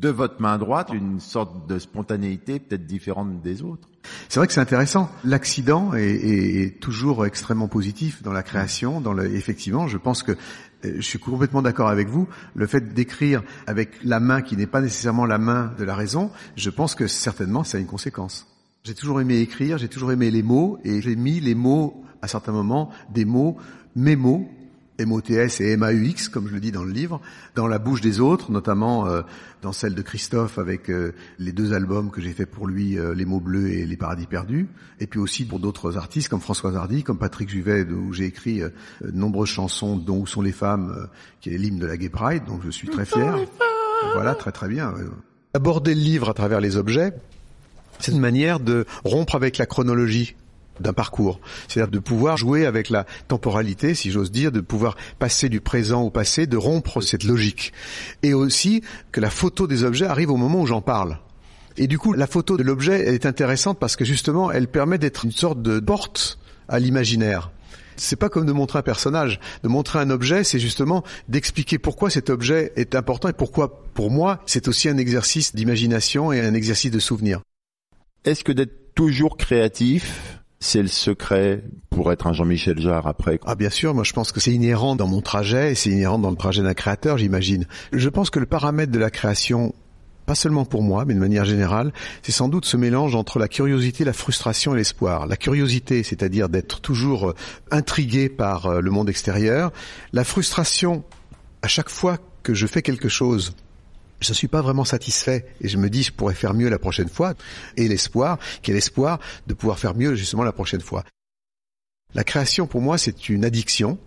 de 0.00 0.08
votre 0.08 0.40
main 0.40 0.58
droite 0.58 0.90
une 0.92 1.20
sorte 1.20 1.68
de 1.68 1.78
spontanéité 1.78 2.60
peut-être 2.60 2.86
différente 2.86 3.42
des 3.42 3.62
autres. 3.62 3.88
C'est 4.28 4.38
vrai 4.38 4.46
que 4.46 4.52
c'est 4.52 4.60
intéressant. 4.60 5.10
L'accident 5.24 5.92
est, 5.94 6.80
toujours 6.80 7.26
extrêmement 7.26 7.68
positif 7.68 8.22
dans 8.22 8.32
la 8.32 8.42
création. 8.42 9.00
Dans 9.00 9.12
le, 9.12 9.34
effectivement, 9.34 9.88
je 9.88 9.98
pense 9.98 10.22
que 10.22 10.36
je 10.84 11.00
suis 11.00 11.18
complètement 11.18 11.62
d'accord 11.62 11.88
avec 11.88 12.08
vous. 12.08 12.28
Le 12.54 12.66
fait 12.66 12.94
d'écrire 12.94 13.42
avec 13.66 14.02
la 14.04 14.20
main 14.20 14.42
qui 14.42 14.56
n'est 14.56 14.66
pas 14.66 14.80
nécessairement 14.80 15.26
la 15.26 15.38
main 15.38 15.74
de 15.78 15.84
la 15.84 15.94
raison, 15.94 16.30
je 16.56 16.70
pense 16.70 16.94
que 16.94 17.06
certainement 17.06 17.64
ça 17.64 17.78
a 17.78 17.80
une 17.80 17.86
conséquence. 17.86 18.46
J'ai 18.84 18.94
toujours 18.94 19.20
aimé 19.20 19.38
écrire, 19.38 19.78
j'ai 19.78 19.88
toujours 19.88 20.12
aimé 20.12 20.30
les 20.30 20.42
mots, 20.42 20.78
et 20.84 21.02
j'ai 21.02 21.16
mis 21.16 21.40
les 21.40 21.54
mots 21.54 22.04
à 22.22 22.28
certains 22.28 22.52
moments, 22.52 22.90
des 23.12 23.24
mots, 23.24 23.56
mes 23.96 24.16
mots, 24.16 24.48
MOTS 25.04 25.60
et 25.60 25.76
MAUX, 25.76 26.28
comme 26.28 26.48
je 26.48 26.54
le 26.54 26.60
dis 26.60 26.72
dans 26.72 26.82
le 26.82 26.90
livre, 26.90 27.20
dans 27.54 27.66
la 27.66 27.78
bouche 27.78 28.00
des 28.00 28.20
autres, 28.20 28.50
notamment 28.50 29.06
euh, 29.06 29.22
dans 29.62 29.72
celle 29.72 29.94
de 29.94 30.02
Christophe 30.02 30.58
avec 30.58 30.90
euh, 30.90 31.12
les 31.38 31.52
deux 31.52 31.72
albums 31.72 32.10
que 32.10 32.20
j'ai 32.20 32.32
fait 32.32 32.46
pour 32.46 32.66
lui, 32.66 32.98
euh, 32.98 33.14
Les 33.14 33.24
mots 33.24 33.40
bleus 33.40 33.68
et 33.68 33.86
Les 33.86 33.96
paradis 33.96 34.26
perdus, 34.26 34.68
et 34.98 35.06
puis 35.06 35.20
aussi 35.20 35.44
pour 35.44 35.60
d'autres 35.60 35.96
artistes 35.96 36.28
comme 36.28 36.40
François 36.40 36.74
Hardy, 36.74 37.04
comme 37.04 37.18
Patrick 37.18 37.48
Juvet, 37.48 37.84
où 37.84 38.12
j'ai 38.12 38.24
écrit 38.24 38.60
de 38.60 39.10
nombreuses 39.12 39.48
chansons, 39.48 39.96
dont 39.96 40.18
Où 40.18 40.26
sont 40.26 40.42
les 40.42 40.52
femmes, 40.52 41.08
qui 41.40 41.50
est 41.50 41.58
l'hymne 41.58 41.78
de 41.78 41.86
la 41.86 41.96
Gay 41.96 42.08
Pride, 42.08 42.44
donc 42.44 42.62
je 42.64 42.70
suis 42.70 42.88
très 42.88 43.04
fier. 43.04 43.36
Voilà, 44.14 44.34
très 44.34 44.52
très 44.52 44.68
bien. 44.68 44.94
Aborder 45.54 45.94
le 45.94 46.00
livre 46.00 46.28
à 46.28 46.34
travers 46.34 46.60
les 46.60 46.76
objets, 46.76 47.12
c'est 48.00 48.12
une 48.12 48.20
manière 48.20 48.60
de 48.60 48.84
rompre 49.04 49.34
avec 49.34 49.58
la 49.58 49.66
chronologie 49.66 50.34
d'un 50.80 50.92
parcours. 50.92 51.40
C'est-à-dire 51.68 51.90
de 51.90 51.98
pouvoir 51.98 52.36
jouer 52.36 52.66
avec 52.66 52.90
la 52.90 53.04
temporalité, 53.28 53.94
si 53.94 54.10
j'ose 54.10 54.30
dire, 54.30 54.52
de 54.52 54.60
pouvoir 54.60 54.96
passer 55.18 55.48
du 55.48 55.60
présent 55.60 56.02
au 56.02 56.10
passé, 56.10 56.46
de 56.46 56.56
rompre 56.56 57.00
cette 57.00 57.24
logique. 57.24 57.72
Et 58.22 58.34
aussi 58.34 58.82
que 59.12 59.20
la 59.20 59.30
photo 59.30 59.66
des 59.66 59.84
objets 59.84 60.06
arrive 60.06 60.30
au 60.30 60.36
moment 60.36 60.60
où 60.62 60.66
j'en 60.66 60.82
parle. 60.82 61.18
Et 61.76 61.86
du 61.86 61.98
coup, 61.98 62.12
la 62.12 62.26
photo 62.26 62.56
de 62.56 62.64
l'objet, 62.64 63.04
elle 63.06 63.14
est 63.14 63.26
intéressante 63.26 63.78
parce 63.78 63.94
que 63.94 64.04
justement, 64.04 64.50
elle 64.50 64.66
permet 64.66 64.98
d'être 64.98 65.24
une 65.24 65.32
sorte 65.32 65.62
de 65.62 65.78
porte 65.78 66.38
à 66.68 66.78
l'imaginaire. 66.80 67.50
C'est 67.96 68.16
pas 68.16 68.28
comme 68.28 68.46
de 68.46 68.52
montrer 68.52 68.78
un 68.78 68.82
personnage. 68.82 69.40
De 69.62 69.68
montrer 69.68 69.98
un 69.98 70.10
objet, 70.10 70.44
c'est 70.44 70.58
justement 70.58 71.04
d'expliquer 71.28 71.78
pourquoi 71.78 72.10
cet 72.10 72.30
objet 72.30 72.72
est 72.76 72.94
important 72.94 73.28
et 73.28 73.32
pourquoi, 73.32 73.82
pour 73.94 74.10
moi, 74.10 74.40
c'est 74.46 74.68
aussi 74.68 74.88
un 74.88 74.96
exercice 74.96 75.54
d'imagination 75.54 76.32
et 76.32 76.40
un 76.40 76.54
exercice 76.54 76.90
de 76.90 77.00
souvenir. 77.00 77.40
Est-ce 78.24 78.44
que 78.44 78.52
d'être 78.52 78.94
toujours 78.94 79.36
créatif, 79.36 80.37
c'est 80.60 80.82
le 80.82 80.88
secret 80.88 81.62
pour 81.90 82.12
être 82.12 82.26
un 82.26 82.32
Jean-Michel 82.32 82.80
Jarre 82.80 83.06
après 83.06 83.38
Ah 83.46 83.54
bien 83.54 83.70
sûr, 83.70 83.94
moi 83.94 84.04
je 84.04 84.12
pense 84.12 84.32
que 84.32 84.40
c'est 84.40 84.52
inhérent 84.52 84.96
dans 84.96 85.06
mon 85.06 85.20
trajet, 85.20 85.72
et 85.72 85.74
c'est 85.74 85.90
inhérent 85.90 86.18
dans 86.18 86.30
le 86.30 86.36
trajet 86.36 86.62
d'un 86.62 86.74
créateur, 86.74 87.18
j'imagine. 87.18 87.66
Je 87.92 88.08
pense 88.08 88.30
que 88.30 88.38
le 88.38 88.46
paramètre 88.46 88.92
de 88.92 88.98
la 88.98 89.10
création, 89.10 89.74
pas 90.26 90.34
seulement 90.34 90.64
pour 90.64 90.82
moi, 90.82 91.04
mais 91.04 91.14
de 91.14 91.20
manière 91.20 91.44
générale, 91.44 91.92
c'est 92.22 92.32
sans 92.32 92.48
doute 92.48 92.64
ce 92.64 92.76
mélange 92.76 93.14
entre 93.14 93.38
la 93.38 93.48
curiosité, 93.48 94.04
la 94.04 94.12
frustration 94.12 94.74
et 94.74 94.78
l'espoir. 94.78 95.26
La 95.26 95.36
curiosité, 95.36 96.02
c'est-à-dire 96.02 96.48
d'être 96.48 96.80
toujours 96.80 97.34
intrigué 97.70 98.28
par 98.28 98.80
le 98.80 98.90
monde 98.90 99.08
extérieur. 99.08 99.72
La 100.12 100.24
frustration, 100.24 101.04
à 101.62 101.68
chaque 101.68 101.88
fois 101.88 102.18
que 102.42 102.52
je 102.52 102.66
fais 102.66 102.82
quelque 102.82 103.08
chose 103.08 103.54
je 104.20 104.30
ne 104.30 104.34
suis 104.34 104.48
pas 104.48 104.62
vraiment 104.62 104.84
satisfait 104.84 105.46
et 105.60 105.68
je 105.68 105.78
me 105.78 105.88
dis 105.88 106.02
je 106.02 106.12
pourrais 106.12 106.34
faire 106.34 106.54
mieux 106.54 106.68
la 106.68 106.78
prochaine 106.78 107.08
fois. 107.08 107.34
Et 107.76 107.88
l'espoir, 107.88 108.38
quel 108.62 108.76
espoir 108.76 109.20
de 109.46 109.54
pouvoir 109.54 109.78
faire 109.78 109.94
mieux 109.94 110.14
justement 110.14 110.44
la 110.44 110.52
prochaine 110.52 110.80
fois. 110.80 111.04
La 112.14 112.24
création 112.24 112.66
pour 112.66 112.80
moi 112.80 112.98
c'est 112.98 113.28
une 113.28 113.44
addiction. 113.44 113.98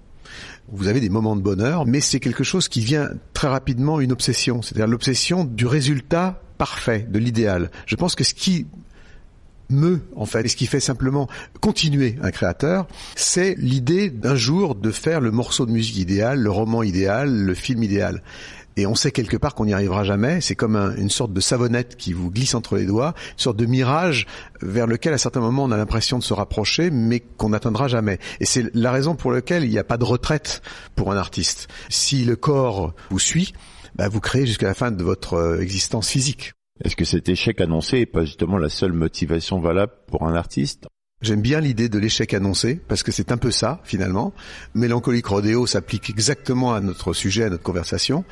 Vous 0.72 0.88
avez 0.88 1.02
des 1.02 1.10
moments 1.10 1.36
de 1.36 1.42
bonheur, 1.42 1.86
mais 1.86 2.00
c'est 2.00 2.22
quelque 2.22 2.44
chose 2.44 2.70
qui 2.70 2.80
vient 2.80 3.10
très 3.34 3.50
rapidement 3.50 4.00
une 4.00 4.14
obsession, 4.14 4.62
c'est-à-dire 4.62 4.88
l'obsession 4.88 5.44
du 5.44 5.66
résultat 5.66 6.42
parfait, 6.58 7.06
de 7.10 7.20
l'idéal. 7.20 7.72
Je 7.86 7.96
pense 7.96 8.16
que 8.16 8.24
ce 8.24 8.34
qui 8.34 8.68
me, 9.72 10.02
en 10.16 10.26
fait, 10.26 10.46
et 10.46 10.48
ce 10.48 10.56
qui 10.56 10.68
fait 10.68 10.80
simplement 10.80 11.28
continuer 11.60 12.18
un 12.22 12.32
créateur, 12.32 12.88
c'est 13.16 13.56
l'idée 13.58 14.10
d'un 14.10 14.36
jour 14.36 14.76
de 14.76 14.92
faire 14.92 15.22
le 15.22 15.32
morceau 15.32 15.66
de 15.66 15.72
musique 15.72 15.98
idéal, 15.98 16.40
le 16.40 16.52
roman 16.52 16.84
idéal, 16.84 17.34
le 17.34 17.54
film 17.56 17.84
idéal 17.84 18.22
et 18.78 18.86
on 18.86 18.96
sait 18.96 19.12
quelque 19.12 19.38
part 19.38 19.56
qu'on 19.56 19.66
n'y 19.66 19.74
arrivera 19.74 20.04
jamais. 20.04 20.42
C'est 20.42 20.56
comme 20.56 20.76
un, 20.76 20.96
une 20.96 21.10
sorte 21.10 21.34
de 21.34 21.42
savonnette 21.42 21.96
qui 21.96 22.14
vous 22.14 22.32
glisse 22.32 22.56
entre 22.56 22.78
les 22.78 22.86
doigts, 22.86 23.14
une 23.34 23.40
sorte 23.40 23.58
de 23.58 23.66
mirage 23.66 24.28
vers 24.62 24.88
lequel 24.88 25.14
à 25.14 25.18
certains 25.18 25.42
moments 25.42 25.64
on 25.64 25.72
a 25.72 25.78
l'impression 25.78 26.18
de 26.18 26.24
se 26.24 26.34
rapprocher, 26.34 26.92
mais 26.92 27.20
qu'on 27.20 27.50
n'atteindra 27.50 27.88
jamais. 27.88 28.20
Et 28.40 28.46
c'est 28.46 28.74
la 28.74 28.92
raison 28.92 29.16
pour 29.16 29.32
laquelle 29.32 29.64
il 29.64 29.70
n'y 29.70 29.80
a 29.80 29.84
pas 29.84 29.98
de 29.98 30.06
retraite 30.06 30.62
pour 30.96 31.12
un 31.12 31.18
artiste. 31.18 31.68
Si 31.90 32.24
le 32.24 32.36
corps 32.36 32.94
vous 33.10 33.20
suit, 33.20 33.54
bah 33.96 34.08
vous 34.10 34.20
créez 34.20 34.46
jusqu'à 34.46 34.68
la 34.68 34.74
fin 34.74 34.92
de 34.92 35.04
votre 35.04 35.60
existence 35.62 36.10
physique. 36.10 36.54
Est-ce 36.84 36.96
que 36.96 37.06
cet 37.06 37.30
échec 37.30 37.62
annoncé 37.62 38.00
n'est 38.00 38.06
pas 38.06 38.26
justement 38.26 38.58
la 38.58 38.70
seule 38.70 38.94
motivation 38.94 39.60
valable 39.60 39.94
pour 40.08 40.28
un 40.28 40.34
artiste? 40.34 40.88
J'aime 41.22 41.42
bien 41.42 41.60
l'idée 41.60 41.88
de 41.88 42.00
l'échec 42.00 42.34
annoncé, 42.34 42.80
parce 42.88 43.04
que 43.04 43.12
c'est 43.12 43.32
un 43.32 43.38
peu 43.38 43.52
ça, 43.52 43.80
finalement. 43.84 44.34
Mélancolique 44.74 45.28
Rodéo 45.28 45.68
s'applique 45.68 46.10
exactement 46.10 46.74
à 46.74 46.82
notre 46.82 47.14
sujet, 47.14 47.44
à 47.44 47.50
notre 47.50 47.62
conversation. 47.62 48.26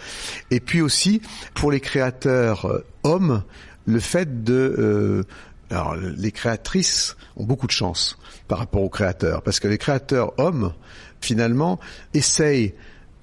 Et 0.50 0.60
puis 0.60 0.82
aussi, 0.82 1.22
pour 1.54 1.72
les 1.72 1.82
créateurs 1.82 2.66
euh, 2.66 2.84
hommes, 3.04 3.44
le 3.86 4.00
fait 4.00 4.44
de... 4.44 4.76
Euh, 4.80 5.24
alors, 5.70 5.96
les 5.96 6.32
créatrices 6.32 7.16
ont 7.36 7.44
beaucoup 7.44 7.68
de 7.68 7.72
chance 7.72 8.18
par 8.48 8.58
rapport 8.58 8.82
aux 8.82 8.90
créateurs, 8.90 9.44
parce 9.44 9.60
que 9.60 9.68
les 9.68 9.78
créateurs 9.78 10.34
hommes, 10.40 10.74
finalement, 11.22 11.80
essayent 12.16 12.74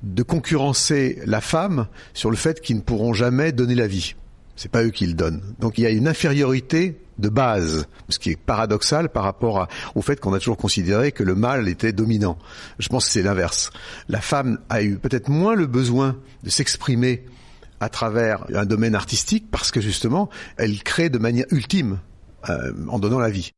de 0.04 0.22
concurrencer 0.22 1.20
la 1.26 1.40
femme 1.40 1.88
sur 2.14 2.30
le 2.30 2.36
fait 2.36 2.60
qu'ils 2.60 2.76
ne 2.76 2.82
pourront 2.82 3.14
jamais 3.14 3.50
donner 3.50 3.74
la 3.74 3.88
vie. 3.88 4.14
C'est 4.56 4.70
pas 4.70 4.82
eux 4.82 4.90
qui 4.90 5.06
le 5.06 5.14
donnent. 5.14 5.42
Donc 5.60 5.78
il 5.78 5.82
y 5.82 5.86
a 5.86 5.90
une 5.90 6.08
infériorité 6.08 6.98
de 7.18 7.28
base, 7.28 7.86
ce 8.08 8.18
qui 8.18 8.30
est 8.30 8.36
paradoxal 8.36 9.08
par 9.08 9.24
rapport 9.24 9.68
au 9.94 10.02
fait 10.02 10.20
qu'on 10.20 10.34
a 10.34 10.38
toujours 10.38 10.56
considéré 10.56 11.12
que 11.12 11.22
le 11.22 11.34
mâle 11.34 11.68
était 11.68 11.92
dominant. 11.92 12.38
Je 12.78 12.88
pense 12.88 13.06
que 13.06 13.12
c'est 13.12 13.22
l'inverse. 13.22 13.70
La 14.08 14.20
femme 14.20 14.58
a 14.68 14.82
eu 14.82 14.96
peut-être 14.96 15.28
moins 15.28 15.54
le 15.54 15.66
besoin 15.66 16.16
de 16.42 16.50
s'exprimer 16.50 17.24
à 17.80 17.88
travers 17.88 18.44
un 18.54 18.64
domaine 18.64 18.94
artistique 18.94 19.46
parce 19.50 19.70
que 19.70 19.80
justement, 19.80 20.28
elle 20.56 20.82
crée 20.82 21.10
de 21.10 21.18
manière 21.18 21.46
ultime 21.50 21.98
euh, 22.48 22.72
en 22.88 22.98
donnant 22.98 23.18
la 23.18 23.30
vie. 23.30 23.52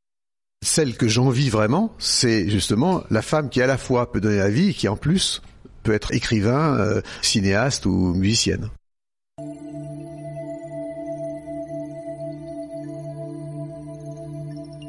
Celle 0.65 0.97
que 0.97 1.07
j'envie 1.07 1.51
vraiment, 1.51 1.95
c'est 1.99 2.49
justement 2.49 3.05
la 3.11 3.23
femme 3.23 3.49
qui 3.49 3.63
à 3.63 3.67
la 3.67 3.79
fois 3.79 4.11
peut 4.11 4.21
donner 4.21 4.39
la 4.39 4.51
vie 4.51 4.71
et 4.71 4.75
qui 4.75 4.89
en 4.89 4.97
plus 4.97 5.41
peut 5.85 5.95
être 5.95 6.13
écrivain, 6.13 6.77
euh, 6.79 7.01
cinéaste 7.23 7.87
ou 7.87 8.13
musicienne. 8.15 8.69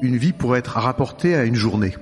Une 0.02 0.18
vie 0.18 0.34
pourrait 0.34 0.60
être 0.60 0.78
rapportée 0.80 1.36
à 1.36 1.44
une 1.44 1.56
journée 1.56 1.96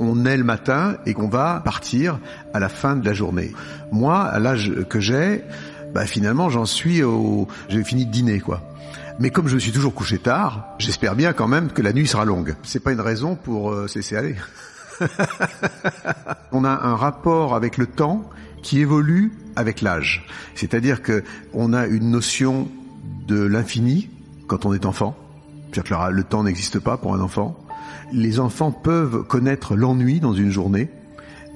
on 0.00 0.24
est 0.24 0.36
le 0.36 0.44
matin 0.44 0.96
et 1.06 1.14
qu'on 1.14 1.28
va 1.28 1.60
partir 1.62 2.18
à 2.54 2.58
la 2.58 2.68
fin 2.68 2.96
de 2.96 3.04
la 3.04 3.12
journée. 3.12 3.52
Moi, 3.92 4.18
à 4.18 4.38
l'âge 4.38 4.72
que 4.88 4.98
j'ai, 4.98 5.44
bah 5.94 6.06
finalement 6.06 6.48
j'en 6.48 6.64
suis 6.64 7.02
au... 7.02 7.46
J'ai 7.68 7.84
fini 7.84 8.06
de 8.06 8.10
dîner 8.10 8.40
quoi. 8.40 8.62
Mais 9.18 9.28
comme 9.28 9.46
je 9.46 9.54
me 9.54 9.60
suis 9.60 9.72
toujours 9.72 9.94
couché 9.94 10.18
tard, 10.18 10.64
j'espère 10.78 11.14
bien 11.14 11.34
quand 11.34 11.46
même 11.46 11.70
que 11.70 11.82
la 11.82 11.92
nuit 11.92 12.06
sera 12.06 12.24
longue. 12.24 12.56
C'est 12.62 12.82
pas 12.82 12.92
une 12.92 13.02
raison 13.02 13.36
pour 13.36 13.70
euh, 13.70 13.86
se 13.86 13.98
laisser 13.98 14.16
aller. 14.16 14.36
on 16.52 16.64
a 16.64 16.70
un 16.70 16.96
rapport 16.96 17.54
avec 17.54 17.76
le 17.76 17.86
temps 17.86 18.30
qui 18.62 18.80
évolue 18.80 19.32
avec 19.56 19.82
l'âge. 19.82 20.26
C'est-à-dire 20.54 21.02
que 21.02 21.22
on 21.52 21.74
a 21.74 21.86
une 21.86 22.10
notion 22.10 22.68
de 23.26 23.42
l'infini 23.42 24.08
quand 24.46 24.64
on 24.64 24.72
est 24.72 24.86
enfant. 24.86 25.14
C'est-à-dire 25.72 26.08
que 26.08 26.12
le 26.12 26.24
temps 26.24 26.44
n'existe 26.44 26.78
pas 26.78 26.96
pour 26.96 27.14
un 27.14 27.20
enfant 27.20 27.56
les 28.12 28.40
enfants 28.40 28.72
peuvent 28.72 29.24
connaître 29.24 29.76
l'ennui 29.76 30.20
dans 30.20 30.32
une 30.32 30.50
journée. 30.50 30.88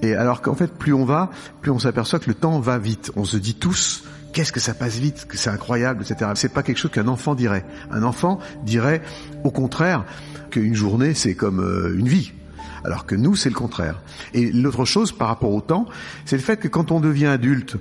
Et 0.02 0.14
alors 0.14 0.42
qu'en 0.42 0.54
fait, 0.54 0.72
plus 0.72 0.92
on 0.92 1.04
va, 1.04 1.30
plus 1.62 1.70
on 1.70 1.78
s'aperçoit 1.78 2.18
que 2.18 2.28
le 2.28 2.34
temps 2.34 2.60
va 2.60 2.78
vite. 2.78 3.12
On 3.16 3.24
se 3.24 3.36
dit 3.36 3.54
tous, 3.54 4.04
qu'est-ce 4.32 4.52
que 4.52 4.60
ça 4.60 4.74
passe 4.74 4.96
vite, 4.96 5.26
que 5.26 5.36
c'est 5.36 5.50
incroyable, 5.50 6.02
etc. 6.02 6.32
C'est 6.34 6.52
pas 6.52 6.62
quelque 6.62 6.78
chose 6.78 6.90
qu'un 6.90 7.08
enfant 7.08 7.34
dirait. 7.34 7.64
Un 7.90 8.02
enfant 8.02 8.38
dirait, 8.64 9.02
au 9.44 9.50
contraire, 9.50 10.04
qu'une 10.50 10.74
journée 10.74 11.14
c'est 11.14 11.34
comme 11.34 11.60
euh, 11.60 11.96
une 11.96 12.08
vie. 12.08 12.32
Alors 12.84 13.06
que 13.06 13.14
nous, 13.14 13.34
c'est 13.34 13.48
le 13.48 13.54
contraire. 13.54 14.02
Et 14.34 14.52
l'autre 14.52 14.84
chose 14.84 15.10
par 15.10 15.28
rapport 15.28 15.54
au 15.54 15.62
temps, 15.62 15.86
c'est 16.26 16.36
le 16.36 16.42
fait 16.42 16.58
que 16.58 16.68
quand 16.68 16.92
on 16.92 17.00
devient 17.00 17.26
adulte, 17.26 17.78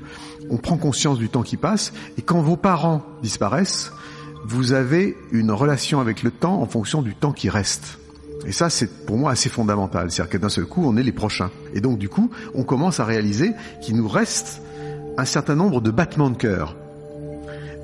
on 0.50 0.56
prend 0.56 0.78
conscience 0.78 1.18
du 1.18 1.28
temps 1.28 1.44
qui 1.44 1.58
passe, 1.58 1.92
et 2.18 2.22
quand 2.22 2.42
vos 2.42 2.56
parents 2.56 3.04
disparaissent, 3.22 3.92
vous 4.46 4.74
avez 4.74 5.18
une 5.32 5.52
relation 5.52 6.00
avec 6.00 6.24
le 6.24 6.32
temps 6.32 6.62
en 6.62 6.66
fonction 6.66 7.02
du 7.02 7.16
temps 7.16 7.32
qui 7.32 7.50
reste. 7.50 8.00
Et 8.46 8.52
ça, 8.52 8.70
c'est 8.70 9.06
pour 9.06 9.18
moi 9.18 9.32
assez 9.32 9.50
fondamental. 9.50 10.12
C'est-à-dire 10.12 10.32
que 10.32 10.38
d'un 10.38 10.50
seul 10.50 10.66
coup, 10.66 10.84
on 10.86 10.98
est 10.98 11.04
les 11.04 11.14
prochains. 11.14 11.50
Et 11.74 11.82
donc, 11.82 11.98
du 11.98 12.10
coup, 12.10 12.30
on 12.54 12.64
commence 12.64 13.00
à 13.00 13.06
réaliser 13.06 13.52
qu'il 13.82 13.96
nous 13.96 14.08
reste 14.08 14.62
un 15.18 15.26
certain 15.26 15.56
nombre 15.56 15.80
de 15.80 15.92
battements 15.92 16.30
de 16.30 16.38
cœur. 16.38 16.76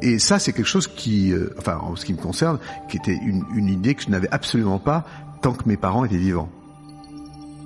Et 0.01 0.19
ça, 0.19 0.39
c'est 0.39 0.53
quelque 0.53 0.67
chose 0.67 0.87
qui, 0.87 1.31
euh, 1.31 1.53
enfin, 1.57 1.77
en 1.77 1.95
ce 1.95 2.05
qui 2.05 2.13
me 2.13 2.17
concerne, 2.17 2.57
qui 2.89 2.97
était 2.97 3.15
une, 3.15 3.43
une 3.55 3.67
idée 3.67 3.95
que 3.95 4.03
je 4.03 4.09
n'avais 4.09 4.29
absolument 4.31 4.79
pas 4.79 5.05
tant 5.41 5.53
que 5.53 5.67
mes 5.67 5.77
parents 5.77 6.05
étaient 6.05 6.17
vivants. 6.17 6.49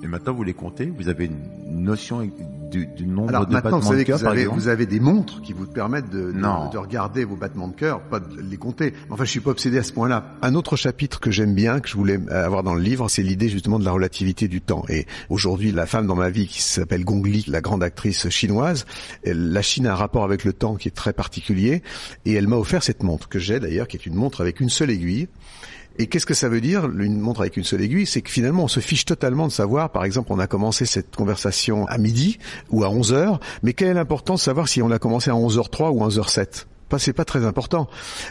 Et 0.02 0.06
maintenant, 0.06 0.34
vous 0.34 0.42
les 0.42 0.54
comptez? 0.54 0.86
Vous 0.86 1.08
avez 1.08 1.26
une 1.26 1.82
notion 1.82 2.28
du, 2.74 2.86
du 2.86 3.06
nombre 3.06 3.28
Alors, 3.28 3.46
de 3.46 3.52
maintenant, 3.52 3.70
battements 3.70 3.80
vous 3.80 3.86
savez 3.92 4.02
de 4.02 4.06
cœur, 4.06 4.16
que 4.16 4.20
vous 4.20 4.24
par 4.24 4.32
avez, 4.32 4.42
exemple 4.42 4.60
vous 4.60 4.68
avez 4.68 4.86
des 4.86 5.00
montres 5.00 5.40
qui 5.42 5.52
vous 5.52 5.66
permettent 5.66 6.10
de, 6.10 6.32
de, 6.32 6.78
regarder 6.78 7.24
vos 7.24 7.36
battements 7.36 7.68
de 7.68 7.74
cœur, 7.74 8.00
pas 8.00 8.20
de 8.20 8.40
les 8.40 8.56
compter. 8.56 8.92
Enfin, 9.10 9.24
je 9.24 9.30
suis 9.30 9.40
pas 9.40 9.50
obsédé 9.50 9.78
à 9.78 9.82
ce 9.82 9.92
point-là. 9.92 10.34
Un 10.42 10.54
autre 10.54 10.76
chapitre 10.76 11.20
que 11.20 11.30
j'aime 11.30 11.54
bien, 11.54 11.80
que 11.80 11.88
je 11.88 11.94
voulais 11.94 12.18
avoir 12.30 12.62
dans 12.62 12.74
le 12.74 12.80
livre, 12.82 13.08
c'est 13.08 13.22
l'idée 13.22 13.48
justement 13.48 13.78
de 13.78 13.84
la 13.84 13.92
relativité 13.92 14.48
du 14.48 14.60
temps. 14.60 14.84
Et 14.88 15.06
aujourd'hui, 15.28 15.70
la 15.72 15.86
femme 15.86 16.06
dans 16.06 16.16
ma 16.16 16.30
vie 16.30 16.48
qui 16.48 16.62
s'appelle 16.62 17.04
Gong 17.04 17.24
Li, 17.24 17.44
la 17.48 17.60
grande 17.60 17.82
actrice 17.82 18.28
chinoise, 18.28 18.86
elle- 19.22 19.52
la 19.52 19.62
Chine 19.62 19.86
a 19.86 19.92
un 19.92 19.96
rapport 19.96 20.24
avec 20.24 20.44
le 20.44 20.52
temps 20.52 20.74
qui 20.74 20.88
est 20.88 20.92
très 20.92 21.12
particulier. 21.12 21.82
Et 22.24 22.32
elle 22.34 22.48
m'a 22.48 22.56
offert 22.56 22.82
cette 22.82 23.02
montre 23.02 23.28
que 23.28 23.38
j'ai 23.38 23.60
d'ailleurs, 23.60 23.86
qui 23.88 23.96
est 23.96 24.06
une 24.06 24.14
montre 24.14 24.40
avec 24.40 24.60
une 24.60 24.68
seule 24.70 24.90
aiguille. 24.90 25.28
Et 25.98 26.06
qu'est-ce 26.06 26.26
que 26.26 26.34
ça 26.34 26.48
veut 26.48 26.60
dire, 26.60 26.86
une 26.86 27.20
montre 27.20 27.40
avec 27.40 27.56
une 27.56 27.64
seule 27.64 27.82
aiguille? 27.82 28.06
C'est 28.06 28.20
que 28.20 28.30
finalement, 28.30 28.64
on 28.64 28.68
se 28.68 28.80
fiche 28.80 29.04
totalement 29.04 29.46
de 29.46 29.52
savoir, 29.52 29.90
par 29.90 30.04
exemple, 30.04 30.32
on 30.32 30.38
a 30.38 30.46
commencé 30.46 30.86
cette 30.86 31.14
conversation 31.14 31.86
à 31.86 31.98
midi 31.98 32.38
ou 32.70 32.84
à 32.84 32.90
11 32.90 33.12
heures, 33.12 33.40
mais 33.62 33.72
quelle 33.72 33.88
est 33.88 33.94
l'importance 33.94 34.40
de 34.40 34.44
savoir 34.44 34.68
si 34.68 34.82
on 34.82 34.90
a 34.90 34.98
commencé 34.98 35.30
à 35.30 35.34
11h03 35.34 35.90
ou 35.90 36.04
à 36.04 36.08
11h07 36.08 36.66
Pas, 36.88 36.98
c'est 36.98 37.12
pas 37.12 37.24
très 37.24 37.44
important. 37.44 37.88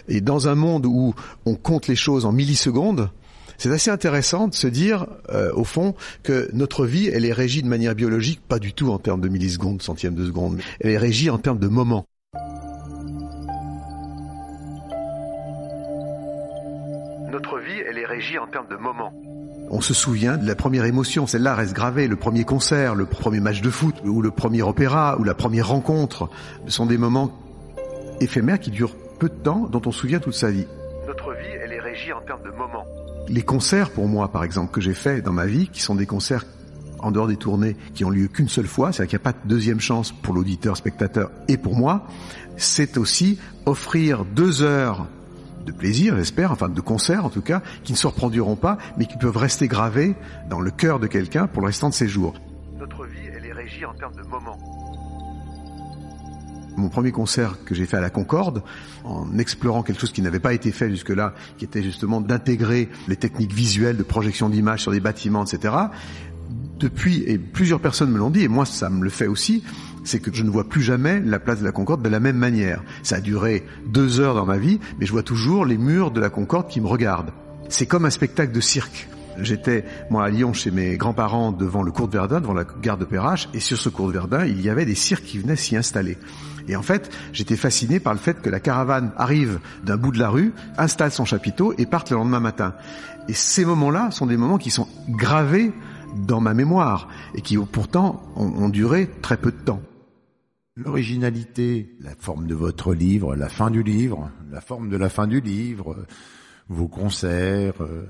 Et 0.07 0.19
dans 0.19 0.47
un 0.47 0.55
monde 0.55 0.85
où 0.85 1.13
on 1.45 1.55
compte 1.55 1.87
les 1.87 1.95
choses 1.95 2.25
en 2.25 2.33
millisecondes, 2.33 3.09
c'est 3.57 3.71
assez 3.71 3.91
intéressant 3.91 4.49
de 4.49 4.53
se 4.53 4.67
dire, 4.67 5.07
euh, 5.29 5.51
au 5.53 5.63
fond, 5.63 5.95
que 6.23 6.49
notre 6.53 6.85
vie, 6.85 7.07
elle 7.07 7.23
est 7.23 7.31
régie 7.31 7.63
de 7.63 7.67
manière 7.67 7.95
biologique, 7.95 8.41
pas 8.45 8.59
du 8.59 8.73
tout 8.73 8.91
en 8.91 8.97
termes 8.97 9.21
de 9.21 9.29
millisecondes, 9.29 9.81
centièmes 9.81 10.15
de 10.15 10.25
seconde. 10.25 10.59
Elle 10.81 10.91
est 10.91 10.97
régie 10.97 11.29
en 11.29 11.37
termes 11.37 11.59
de 11.59 11.67
moments. 11.69 12.05
Notre 17.33 17.57
vie, 17.57 17.79
elle 17.89 17.97
est 17.97 18.05
régie 18.05 18.37
en 18.37 18.45
termes 18.45 18.67
de 18.69 18.75
moments. 18.75 19.11
On 19.71 19.81
se 19.81 19.95
souvient 19.95 20.37
de 20.37 20.45
la 20.45 20.53
première 20.53 20.85
émotion, 20.85 21.25
celle-là 21.25 21.55
reste 21.55 21.73
gravée, 21.73 22.07
le 22.07 22.15
premier 22.15 22.43
concert, 22.43 22.93
le 22.93 23.07
premier 23.07 23.39
match 23.39 23.59
de 23.61 23.71
foot, 23.71 23.95
ou 24.05 24.21
le 24.21 24.29
premier 24.29 24.61
opéra, 24.61 25.17
ou 25.17 25.23
la 25.23 25.33
première 25.33 25.69
rencontre, 25.69 26.29
Ce 26.67 26.71
sont 26.71 26.85
des 26.85 26.99
moments 26.99 27.31
éphémères 28.21 28.59
qui 28.59 28.69
durent 28.69 28.95
peu 29.17 29.29
de 29.29 29.33
temps, 29.33 29.67
dont 29.67 29.81
on 29.83 29.91
se 29.91 30.01
souvient 30.01 30.19
toute 30.19 30.35
sa 30.35 30.51
vie. 30.51 30.67
Notre 31.07 31.31
vie, 31.31 31.49
elle 31.59 31.73
est 31.73 31.79
régie 31.79 32.13
en 32.13 32.21
termes 32.21 32.43
de 32.43 32.51
moments. 32.51 32.85
Les 33.27 33.41
concerts, 33.41 33.89
pour 33.89 34.07
moi, 34.07 34.31
par 34.31 34.43
exemple, 34.43 34.71
que 34.71 34.79
j'ai 34.79 34.93
faits 34.93 35.23
dans 35.23 35.33
ma 35.33 35.47
vie, 35.47 35.69
qui 35.69 35.81
sont 35.81 35.95
des 35.95 36.05
concerts 36.05 36.45
en 36.99 37.09
dehors 37.09 37.27
des 37.27 37.37
tournées, 37.37 37.75
qui 37.95 38.05
ont 38.05 38.11
lieu 38.11 38.27
qu'une 38.27 38.47
seule 38.47 38.67
fois, 38.67 38.91
c'est-à-dire 38.91 39.09
qu'il 39.09 39.17
n'y 39.17 39.23
a 39.23 39.33
pas 39.33 39.39
de 39.43 39.49
deuxième 39.49 39.79
chance 39.79 40.11
pour 40.11 40.35
l'auditeur, 40.35 40.77
spectateur 40.77 41.31
et 41.47 41.57
pour 41.57 41.75
moi, 41.75 42.05
c'est 42.57 42.95
aussi 42.95 43.39
offrir 43.65 44.23
deux 44.23 44.61
heures 44.61 45.07
de 45.65 45.71
plaisir, 45.71 46.15
j'espère, 46.15 46.51
enfin 46.51 46.69
de 46.69 46.81
concert 46.81 47.25
en 47.25 47.29
tout 47.29 47.41
cas, 47.41 47.61
qui 47.83 47.93
ne 47.93 47.97
se 47.97 48.07
reproduiront 48.07 48.55
pas, 48.55 48.77
mais 48.97 49.05
qui 49.05 49.17
peuvent 49.17 49.37
rester 49.37 49.67
gravés 49.67 50.15
dans 50.49 50.59
le 50.59 50.71
cœur 50.71 50.99
de 50.99 51.07
quelqu'un 51.07 51.47
pour 51.47 51.61
le 51.61 51.67
restant 51.67 51.89
de 51.89 51.93
ses 51.93 52.07
jours. 52.07 52.33
Notre 52.77 53.05
vie, 53.05 53.27
elle 53.35 53.45
est 53.45 53.53
régie 53.53 53.85
en 53.85 53.93
termes 53.93 54.15
de 54.15 54.27
moments. 54.27 54.57
Mon 56.75 56.89
premier 56.89 57.11
concert 57.11 57.63
que 57.65 57.75
j'ai 57.75 57.85
fait 57.85 57.97
à 57.97 58.01
la 58.01 58.09
Concorde, 58.09 58.63
en 59.03 59.37
explorant 59.37 59.83
quelque 59.83 60.01
chose 60.01 60.11
qui 60.11 60.23
n'avait 60.23 60.39
pas 60.39 60.53
été 60.53 60.71
fait 60.71 60.89
jusque-là, 60.89 61.33
qui 61.57 61.65
était 61.65 61.83
justement 61.83 62.19
d'intégrer 62.19 62.89
les 63.07 63.15
techniques 63.15 63.53
visuelles 63.53 63.97
de 63.97 64.03
projection 64.03 64.49
d'images 64.49 64.81
sur 64.81 64.91
des 64.91 64.99
bâtiments, 64.99 65.45
etc. 65.45 65.75
Depuis, 66.83 67.23
et 67.27 67.37
plusieurs 67.37 67.79
personnes 67.79 68.11
me 68.11 68.17
l'ont 68.17 68.29
dit, 68.29 68.43
et 68.43 68.49
moi 68.49 68.65
ça 68.65 68.89
me 68.89 69.05
le 69.05 69.09
fait 69.09 69.27
aussi, 69.27 69.63
c'est 70.03 70.19
que 70.19 70.33
je 70.33 70.43
ne 70.43 70.49
vois 70.49 70.67
plus 70.67 70.81
jamais 70.81 71.21
la 71.21 71.39
place 71.39 71.59
de 71.59 71.63
la 71.63 71.71
Concorde 71.71 72.01
de 72.01 72.09
la 72.09 72.19
même 72.19 72.35
manière. 72.35 72.83
Ça 73.03 73.15
a 73.15 73.21
duré 73.21 73.63
deux 73.87 74.19
heures 74.19 74.35
dans 74.35 74.45
ma 74.45 74.57
vie, 74.57 74.81
mais 74.99 75.05
je 75.05 75.13
vois 75.13 75.23
toujours 75.23 75.65
les 75.65 75.77
murs 75.77 76.11
de 76.11 76.19
la 76.19 76.29
Concorde 76.29 76.67
qui 76.67 76.81
me 76.81 76.87
regardent. 76.87 77.31
C'est 77.69 77.85
comme 77.85 78.03
un 78.03 78.09
spectacle 78.09 78.51
de 78.51 78.59
cirque. 78.59 79.07
J'étais, 79.39 79.85
moi, 80.09 80.25
à 80.25 80.29
Lyon, 80.29 80.51
chez 80.51 80.71
mes 80.71 80.97
grands-parents, 80.97 81.53
devant 81.53 81.83
le 81.83 81.91
cours 81.93 82.09
de 82.09 82.17
Verdun, 82.17 82.41
devant 82.41 82.53
la 82.53 82.65
gare 82.81 82.97
de 82.97 83.05
Perrache, 83.05 83.47
et 83.53 83.61
sur 83.61 83.77
ce 83.77 83.87
cours 83.87 84.09
de 84.09 84.11
Verdun, 84.11 84.43
il 84.43 84.59
y 84.59 84.69
avait 84.69 84.85
des 84.85 84.93
cirques 84.93 85.23
qui 85.23 85.39
venaient 85.39 85.55
s'y 85.55 85.77
installer. 85.77 86.17
Et 86.67 86.75
en 86.75 86.81
fait, 86.81 87.09
j'étais 87.31 87.55
fasciné 87.55 88.01
par 88.01 88.11
le 88.11 88.19
fait 88.19 88.41
que 88.41 88.49
la 88.49 88.59
caravane 88.59 89.13
arrive 89.15 89.59
d'un 89.85 89.95
bout 89.95 90.11
de 90.11 90.19
la 90.19 90.27
rue, 90.27 90.51
installe 90.77 91.11
son 91.11 91.23
chapiteau 91.23 91.73
et 91.77 91.85
parte 91.85 92.09
le 92.09 92.17
lendemain 92.17 92.41
matin. 92.41 92.73
Et 93.29 93.33
ces 93.33 93.63
moments-là 93.63 94.11
sont 94.11 94.25
des 94.25 94.35
moments 94.35 94.57
qui 94.57 94.69
sont 94.69 94.89
gravés 95.07 95.71
dans 96.15 96.41
ma 96.41 96.53
mémoire 96.53 97.07
et 97.35 97.41
qui 97.41 97.57
pourtant 97.57 98.21
ont, 98.35 98.45
ont 98.45 98.69
duré 98.69 99.09
très 99.21 99.37
peu 99.37 99.51
de 99.51 99.57
temps. 99.57 99.81
L'originalité, 100.75 101.95
la 101.99 102.15
forme 102.15 102.47
de 102.47 102.55
votre 102.55 102.93
livre, 102.93 103.35
la 103.35 103.49
fin 103.49 103.69
du 103.69 103.83
livre, 103.83 104.31
la 104.51 104.61
forme 104.61 104.89
de 104.89 104.97
la 104.97 105.09
fin 105.09 105.27
du 105.27 105.39
livre, 105.39 105.93
euh, 105.93 106.07
vos 106.67 106.87
concerts. 106.87 107.81
euh, 107.81 108.05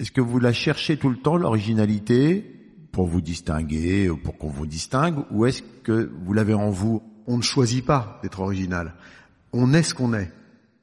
Est-ce 0.00 0.10
que 0.10 0.20
vous 0.20 0.40
la 0.40 0.52
cherchez 0.52 0.96
tout 0.96 1.10
le 1.10 1.16
temps, 1.16 1.36
l'originalité, 1.36 2.44
pour 2.90 3.06
vous 3.06 3.20
distinguer, 3.20 4.10
ou 4.10 4.16
pour 4.16 4.36
qu'on 4.36 4.48
vous 4.48 4.66
distingue, 4.66 5.16
ou 5.30 5.46
est-ce 5.46 5.62
que 5.84 6.10
vous 6.24 6.32
l'avez 6.32 6.54
en 6.54 6.70
vous? 6.70 7.02
On 7.28 7.36
ne 7.36 7.42
choisit 7.42 7.84
pas 7.84 8.18
d'être 8.22 8.40
original. 8.40 8.94
On 9.52 9.72
est 9.72 9.82
ce 9.84 9.94
qu'on 9.94 10.12
est. 10.14 10.32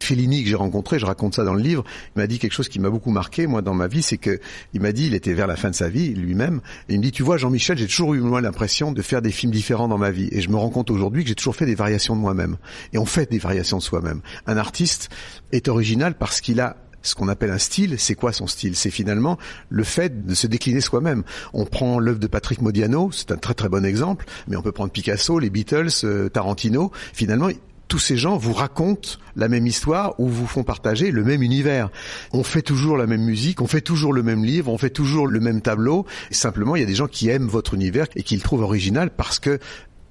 Fellini 0.01 0.43
que 0.43 0.49
j'ai 0.49 0.55
rencontré, 0.55 0.99
je 0.99 1.05
raconte 1.05 1.35
ça 1.35 1.43
dans 1.43 1.53
le 1.53 1.61
livre, 1.61 1.83
il 2.15 2.19
m'a 2.19 2.27
dit 2.27 2.37
quelque 2.37 2.51
chose 2.51 2.69
qui 2.69 2.79
m'a 2.79 2.89
beaucoup 2.89 3.11
marqué 3.11 3.47
moi 3.47 3.61
dans 3.61 3.73
ma 3.73 3.87
vie, 3.87 4.03
c'est 4.03 4.17
que 4.17 4.39
il 4.73 4.81
m'a 4.81 4.91
dit, 4.91 5.07
il 5.07 5.15
était 5.15 5.33
vers 5.33 5.47
la 5.47 5.55
fin 5.55 5.69
de 5.69 5.75
sa 5.75 5.89
vie 5.89 6.13
lui-même, 6.13 6.61
et 6.89 6.93
il 6.93 6.99
me 6.99 7.03
dit 7.03 7.11
tu 7.11 7.23
vois 7.23 7.37
Jean-Michel, 7.37 7.77
j'ai 7.77 7.87
toujours 7.87 8.13
eu 8.13 8.19
moi 8.19 8.41
l'impression 8.41 8.91
de 8.91 9.01
faire 9.01 9.21
des 9.21 9.31
films 9.31 9.51
différents 9.51 9.87
dans 9.87 9.97
ma 9.97 10.11
vie, 10.11 10.29
et 10.31 10.41
je 10.41 10.49
me 10.49 10.57
rends 10.57 10.69
compte 10.69 10.91
aujourd'hui 10.91 11.23
que 11.23 11.29
j'ai 11.29 11.35
toujours 11.35 11.55
fait 11.55 11.65
des 11.65 11.75
variations 11.75 12.15
de 12.15 12.21
moi-même, 12.21 12.57
et 12.93 12.97
on 12.97 13.05
fait 13.05 13.29
des 13.31 13.39
variations 13.39 13.77
de 13.77 13.83
soi-même. 13.83 14.21
Un 14.45 14.57
artiste 14.57 15.09
est 15.51 15.67
original 15.67 16.15
parce 16.15 16.41
qu'il 16.41 16.59
a 16.59 16.77
ce 17.05 17.13
qu'on 17.15 17.27
appelle 17.27 17.51
un 17.51 17.59
style, 17.59 17.99
c'est 17.99 18.15
quoi 18.15 18.33
son 18.33 18.47
style? 18.47 18.75
C'est 18.75 18.89
finalement 18.89 19.37
le 19.69 19.83
fait 19.83 20.25
de 20.25 20.33
se 20.33 20.47
décliner 20.47 20.81
soi-même. 20.81 21.23
On 21.53 21.65
prend 21.65 21.99
l'œuvre 21.99 22.19
de 22.19 22.27
Patrick 22.27 22.61
Modiano, 22.61 23.11
c'est 23.11 23.31
un 23.31 23.37
très 23.37 23.53
très 23.53 23.69
bon 23.69 23.85
exemple, 23.85 24.25
mais 24.47 24.55
on 24.55 24.63
peut 24.63 24.71
prendre 24.71 24.91
Picasso, 24.91 25.37
les 25.37 25.51
Beatles, 25.51 25.89
euh, 26.03 26.29
Tarantino. 26.29 26.91
Finalement, 27.13 27.49
tous 27.87 27.99
ces 27.99 28.17
gens 28.17 28.37
vous 28.37 28.53
racontent 28.53 29.19
la 29.35 29.47
même 29.47 29.67
histoire 29.67 30.19
ou 30.19 30.27
vous 30.27 30.47
font 30.47 30.63
partager 30.63 31.11
le 31.11 31.23
même 31.23 31.41
univers. 31.41 31.89
On 32.31 32.43
fait 32.43 32.61
toujours 32.61 32.97
la 32.97 33.07
même 33.07 33.23
musique, 33.23 33.61
on 33.61 33.67
fait 33.67 33.81
toujours 33.81 34.13
le 34.13 34.23
même 34.23 34.43
livre, 34.43 34.71
on 34.71 34.77
fait 34.77 34.89
toujours 34.89 35.27
le 35.27 35.39
même 35.39 35.61
tableau. 35.61 36.05
Simplement, 36.31 36.75
il 36.75 36.79
y 36.79 36.83
a 36.83 36.87
des 36.87 36.95
gens 36.95 37.07
qui 37.07 37.29
aiment 37.29 37.47
votre 37.47 37.73
univers 37.73 38.07
et 38.15 38.23
qui 38.23 38.35
le 38.35 38.41
trouvent 38.41 38.63
original 38.63 39.09
parce 39.09 39.39
que 39.39 39.59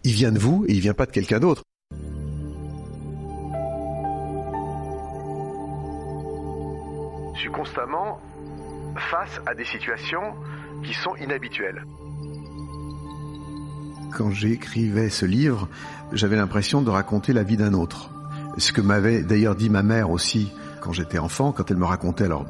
il 0.05 0.13
vient 0.13 0.33
de 0.33 0.39
vous 0.39 0.65
et 0.69 0.73
il 0.73 0.77
ne 0.77 0.83
vient 0.83 0.95
pas 0.95 1.07
de 1.07 1.13
quelqu'un 1.13 1.41
d'autre. 1.41 1.63
Je 7.35 7.41
suis 7.41 7.51
constamment 7.51 8.21
face 9.11 9.41
à 9.47 9.55
des 9.55 9.65
situations 9.65 10.35
qui 10.85 10.95
sont 10.95 11.17
inhabituelles. 11.17 11.85
Quand 14.17 14.31
j'écrivais 14.31 15.11
ce 15.11 15.27
livre, 15.27 15.69
j'avais 16.13 16.37
l'impression 16.37 16.83
de 16.83 16.91
raconter 16.91 17.33
la 17.33 17.43
vie 17.43 17.57
d'un 17.57 17.75
autre. 17.75 18.11
Ce 18.59 18.73
que 18.73 18.81
m'avait 18.81 19.23
d'ailleurs 19.23 19.57
dit 19.57 19.69
ma 19.69 19.83
mère 19.83 20.11
aussi 20.11 20.53
quand 20.81 20.93
j'étais 20.93 21.19
enfant, 21.19 21.51
quand 21.51 21.69
elle 21.73 21.79
me 21.79 21.85
racontait 21.85 22.25
alors 22.25 22.47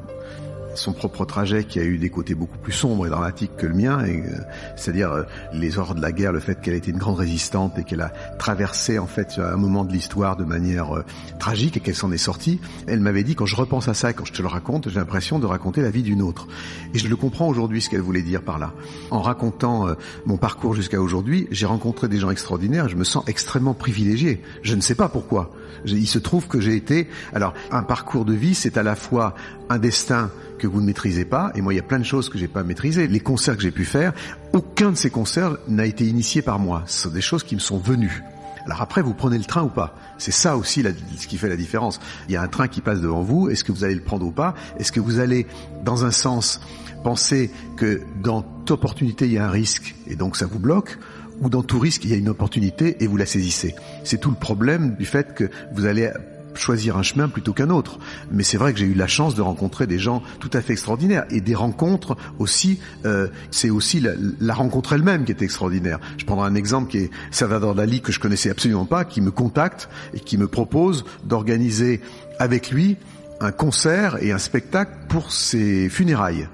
son 0.77 0.93
propre 0.93 1.25
trajet 1.25 1.63
qui 1.63 1.79
a 1.79 1.83
eu 1.83 1.97
des 1.97 2.09
côtés 2.09 2.35
beaucoup 2.35 2.57
plus 2.57 2.71
sombres 2.71 3.05
et 3.05 3.09
dramatiques 3.09 3.55
que 3.57 3.67
le 3.67 3.73
mien, 3.73 4.03
et, 4.05 4.17
euh, 4.17 4.39
c'est-à-dire 4.75 5.11
euh, 5.11 5.23
les 5.53 5.77
horreurs 5.77 5.95
de 5.95 6.01
la 6.01 6.11
guerre, 6.11 6.31
le 6.31 6.39
fait 6.39 6.59
qu'elle 6.61 6.73
était 6.73 6.91
une 6.91 6.97
grande 6.97 7.17
résistante 7.17 7.77
et 7.77 7.83
qu'elle 7.83 8.01
a 8.01 8.11
traversé 8.39 8.99
en 8.99 9.07
fait 9.07 9.39
un 9.39 9.57
moment 9.57 9.85
de 9.85 9.91
l'histoire 9.91 10.35
de 10.35 10.43
manière 10.43 10.95
euh, 10.95 11.03
tragique 11.39 11.77
et 11.77 11.79
qu'elle 11.79 11.95
s'en 11.95 12.11
est 12.11 12.17
sortie. 12.17 12.59
Elle 12.87 12.99
m'avait 12.99 13.23
dit 13.23 13.35
quand 13.35 13.45
je 13.45 13.55
repense 13.55 13.87
à 13.87 13.93
ça, 13.93 14.13
quand 14.13 14.25
je 14.25 14.33
te 14.33 14.41
le 14.41 14.47
raconte, 14.47 14.89
j'ai 14.89 14.99
l'impression 14.99 15.39
de 15.39 15.45
raconter 15.45 15.81
la 15.81 15.89
vie 15.89 16.03
d'une 16.03 16.21
autre. 16.21 16.47
Et 16.93 16.99
je 16.99 17.07
le 17.07 17.15
comprends 17.15 17.47
aujourd'hui 17.47 17.81
ce 17.81 17.89
qu'elle 17.89 18.01
voulait 18.01 18.21
dire 18.21 18.41
par 18.41 18.59
là. 18.59 18.73
En 19.11 19.21
racontant 19.21 19.87
mon 20.25 20.37
parcours 20.37 20.73
jusqu'à 20.73 21.01
aujourd'hui, 21.01 21.47
j'ai 21.51 21.65
rencontré 21.65 22.07
des 22.07 22.19
gens 22.19 22.29
extraordinaires. 22.29 22.89
Je 22.89 22.95
me 22.95 23.03
sens 23.03 23.23
extrêmement 23.27 23.73
privilégié. 23.73 24.41
Je 24.61 24.75
ne 24.75 24.81
sais 24.81 24.95
pas 24.95 25.09
pourquoi. 25.09 25.51
Il 25.85 26.07
se 26.07 26.19
trouve 26.19 26.47
que 26.47 26.59
j'ai 26.59 26.75
été. 26.75 27.07
Alors, 27.33 27.53
un 27.71 27.83
parcours 27.83 28.25
de 28.25 28.33
vie, 28.33 28.55
c'est 28.55 28.77
à 28.77 28.83
la 28.83 28.95
fois 28.95 29.35
un 29.69 29.77
destin 29.77 30.31
que 30.57 30.67
vous 30.67 30.81
ne 30.81 30.85
maîtrisez 30.85 31.25
pas, 31.25 31.51
et 31.55 31.61
moi 31.61 31.73
il 31.73 31.77
y 31.77 31.79
a 31.79 31.83
plein 31.83 31.99
de 31.99 32.05
choses 32.05 32.29
que 32.29 32.37
j'ai 32.37 32.47
pas 32.47 32.63
maîtrisées. 32.63 33.07
Les 33.07 33.19
concerts 33.19 33.55
que 33.55 33.63
j'ai 33.63 33.71
pu 33.71 33.85
faire, 33.85 34.13
aucun 34.53 34.91
de 34.91 34.97
ces 34.97 35.09
concerts 35.09 35.57
n'a 35.67 35.85
été 35.85 36.05
initié 36.05 36.41
par 36.41 36.59
moi. 36.59 36.83
Ce 36.85 37.03
sont 37.03 37.09
des 37.09 37.21
choses 37.21 37.43
qui 37.43 37.55
me 37.55 37.59
sont 37.59 37.77
venues. 37.77 38.23
Alors 38.65 38.81
après, 38.81 39.03
vous 39.03 39.13
prenez 39.13 39.37
le 39.37 39.43
train 39.43 39.61
ou 39.61 39.69
pas? 39.69 39.95
C'est 40.17 40.31
ça 40.31 40.57
aussi 40.57 40.83
ce 41.17 41.27
qui 41.27 41.37
fait 41.37 41.49
la 41.49 41.55
différence. 41.55 41.99
Il 42.27 42.33
y 42.33 42.35
a 42.35 42.41
un 42.41 42.47
train 42.47 42.67
qui 42.67 42.81
passe 42.81 42.99
devant 42.99 43.21
vous. 43.21 43.47
Est-ce 43.49 43.63
que 43.63 43.71
vous 43.71 43.83
allez 43.83 43.93
le 43.93 44.01
prendre 44.01 44.25
ou 44.25 44.31
pas? 44.31 44.55
Est-ce 44.79 44.91
que 44.91 44.99
vous 44.99 45.19
allez, 45.19 45.45
dans 45.83 46.03
un 46.03 46.09
sens, 46.09 46.59
penser 47.03 47.51
que 47.77 48.01
dans 48.23 48.41
toute 48.41 48.71
opportunité 48.71 49.27
il 49.27 49.33
y 49.33 49.37
a 49.37 49.45
un 49.45 49.51
risque 49.51 49.93
et 50.07 50.15
donc 50.15 50.35
ça 50.35 50.47
vous 50.47 50.57
bloque 50.57 50.97
ou 51.41 51.49
dans 51.49 51.61
tout 51.61 51.77
risque 51.77 52.05
il 52.05 52.09
y 52.09 52.13
a 52.13 52.17
une 52.17 52.29
opportunité 52.29 53.03
et 53.03 53.07
vous 53.07 53.17
la 53.17 53.27
saisissez? 53.27 53.75
C'est 54.03 54.19
tout 54.19 54.31
le 54.31 54.35
problème 54.35 54.95
du 54.95 55.05
fait 55.05 55.35
que 55.35 55.51
vous 55.73 55.85
allez 55.85 56.09
choisir 56.57 56.97
un 56.97 57.03
chemin 57.03 57.27
plutôt 57.27 57.53
qu'un 57.53 57.69
autre. 57.69 57.99
Mais 58.31 58.43
c'est 58.43 58.57
vrai 58.57 58.73
que 58.73 58.79
j'ai 58.79 58.85
eu 58.85 58.93
la 58.93 59.07
chance 59.07 59.35
de 59.35 59.41
rencontrer 59.41 59.87
des 59.87 59.99
gens 59.99 60.23
tout 60.39 60.49
à 60.53 60.61
fait 60.61 60.73
extraordinaires 60.73 61.25
et 61.29 61.41
des 61.41 61.55
rencontres 61.55 62.17
aussi. 62.39 62.79
Euh, 63.05 63.27
c'est 63.51 63.69
aussi 63.69 64.01
la, 64.39 64.53
rencontre 64.53 64.93
elle-même 64.93 65.25
qui 65.25 65.31
est 65.31 65.41
extraordinaire. 65.41 65.99
Je 66.17 66.25
prendrai 66.25 66.47
un 66.47 66.55
exemple 66.55 66.89
qui 66.89 66.97
est 66.97 67.11
Salvador 67.31 67.75
Dali 67.75 68.01
que 68.01 68.11
je 68.11 68.19
connaissais 68.19 68.49
absolument 68.49 68.85
pas, 68.85 69.05
qui 69.05 69.21
me 69.21 69.31
contacte 69.31 69.89
et 70.13 70.19
qui 70.19 70.37
me 70.37 70.47
propose 70.47 71.05
d'organiser 71.23 72.01
avec 72.39 72.71
lui 72.71 72.97
un 73.41 73.51
concert 73.51 74.21
et 74.23 74.31
un 74.31 74.37
spectacle 74.37 74.91
pour 75.09 75.31
ses 75.31 75.89
funérailles. 75.89 76.47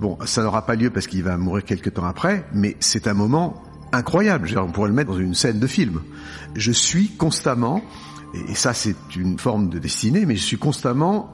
Bon, 0.00 0.18
ça 0.24 0.42
n'aura 0.42 0.66
pas 0.66 0.74
lieu 0.74 0.90
parce 0.90 1.06
qu'il 1.06 1.22
va 1.22 1.36
mourir 1.36 1.64
quelques 1.64 1.94
temps 1.94 2.04
après, 2.04 2.44
mais 2.52 2.76
c'est 2.80 3.06
un 3.06 3.14
moment 3.14 3.62
incroyable. 3.92 4.52
On 4.58 4.70
pourrait 4.70 4.88
le 4.88 4.94
mettre 4.94 5.10
dans 5.10 5.18
une 5.18 5.34
scène 5.34 5.58
de 5.58 5.66
film. 5.66 6.00
Je 6.56 6.72
suis 6.72 7.10
constamment 7.10 7.82
et 8.48 8.54
ça 8.54 8.74
c'est 8.74 8.96
une 9.16 9.38
forme 9.38 9.68
de 9.68 9.78
destinée, 9.78 10.26
mais 10.26 10.36
je 10.36 10.42
suis 10.42 10.58
constamment 10.58 11.30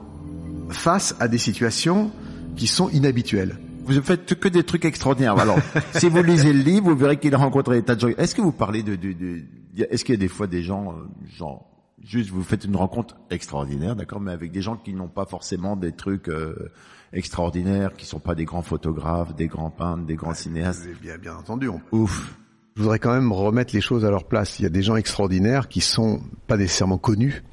face 0.71 1.15
à 1.21 1.29
des 1.29 1.39
situations 1.39 2.11
qui 2.57 2.67
sont 2.67 2.89
inhabituelles. 2.91 3.59
Vous 3.85 4.01
faites 4.03 4.39
que 4.39 4.49
des 4.49 4.63
trucs 4.63 4.85
extraordinaires. 4.85 5.39
Alors, 5.39 5.59
si 5.95 6.09
vous 6.09 6.23
lisez 6.23 6.53
le 6.53 6.61
livre, 6.61 6.91
vous 6.91 6.97
verrez 6.97 7.19
qu'il 7.19 7.35
a 7.35 7.39
rencontré 7.39 7.77
des 7.77 7.83
tas 7.83 7.95
de 7.95 8.01
gens. 8.01 8.09
Est-ce 8.09 8.35
que 8.35 8.43
vous 8.43 8.53
parlez 8.53 8.83
de, 8.83 8.95
de, 8.95 9.13
de 9.13 9.43
est-ce 9.79 10.05
qu'il 10.05 10.15
y 10.15 10.19
a 10.19 10.21
des 10.21 10.29
fois 10.29 10.47
des 10.47 10.63
gens, 10.63 10.93
euh, 10.93 10.97
genre, 11.37 11.67
juste 12.05 12.31
vous 12.31 12.43
faites 12.43 12.65
une 12.65 12.77
rencontre 12.77 13.17
extraordinaire, 13.31 13.97
d'accord, 13.97 14.21
mais 14.21 14.33
avec 14.33 14.53
des 14.53 14.63
gens 14.63 14.77
qui 14.77 14.93
n'ont 14.95 15.09
pas 15.09 15.25
forcément 15.25 15.77
des 15.77 15.93
trucs 15.93 16.29
euh, 16.29 16.71
extraordinaires, 17.13 17.95
qui 17.95 18.07
sont 18.07 18.21
pas 18.21 18.35
des 18.35 18.45
grands 18.45 18.63
photographes, 18.63 19.35
des 19.35 19.47
grands 19.49 19.71
peintres, 19.71 20.05
des 20.05 20.17
grands 20.17 20.35
cinéastes? 20.35 20.87
Bien, 21.01 21.19
bien 21.19 21.35
entendu. 21.37 21.69
On... 21.69 21.81
Ouf 21.93 22.37
je 22.81 22.83
voudrais 22.83 22.99
quand 22.99 23.13
même 23.13 23.31
remettre 23.31 23.75
les 23.75 23.83
choses 23.83 24.07
à 24.07 24.11
leur 24.11 24.25
place. 24.25 24.59
Il 24.59 24.63
y 24.63 24.67
a 24.67 24.71
des 24.71 24.81
gens 24.81 24.97
extraordinaires 24.97 25.69
qui 25.69 25.83
sont 25.83 26.23
pas 26.47 26.57
nécessairement 26.57 26.97
connus, 26.97 27.45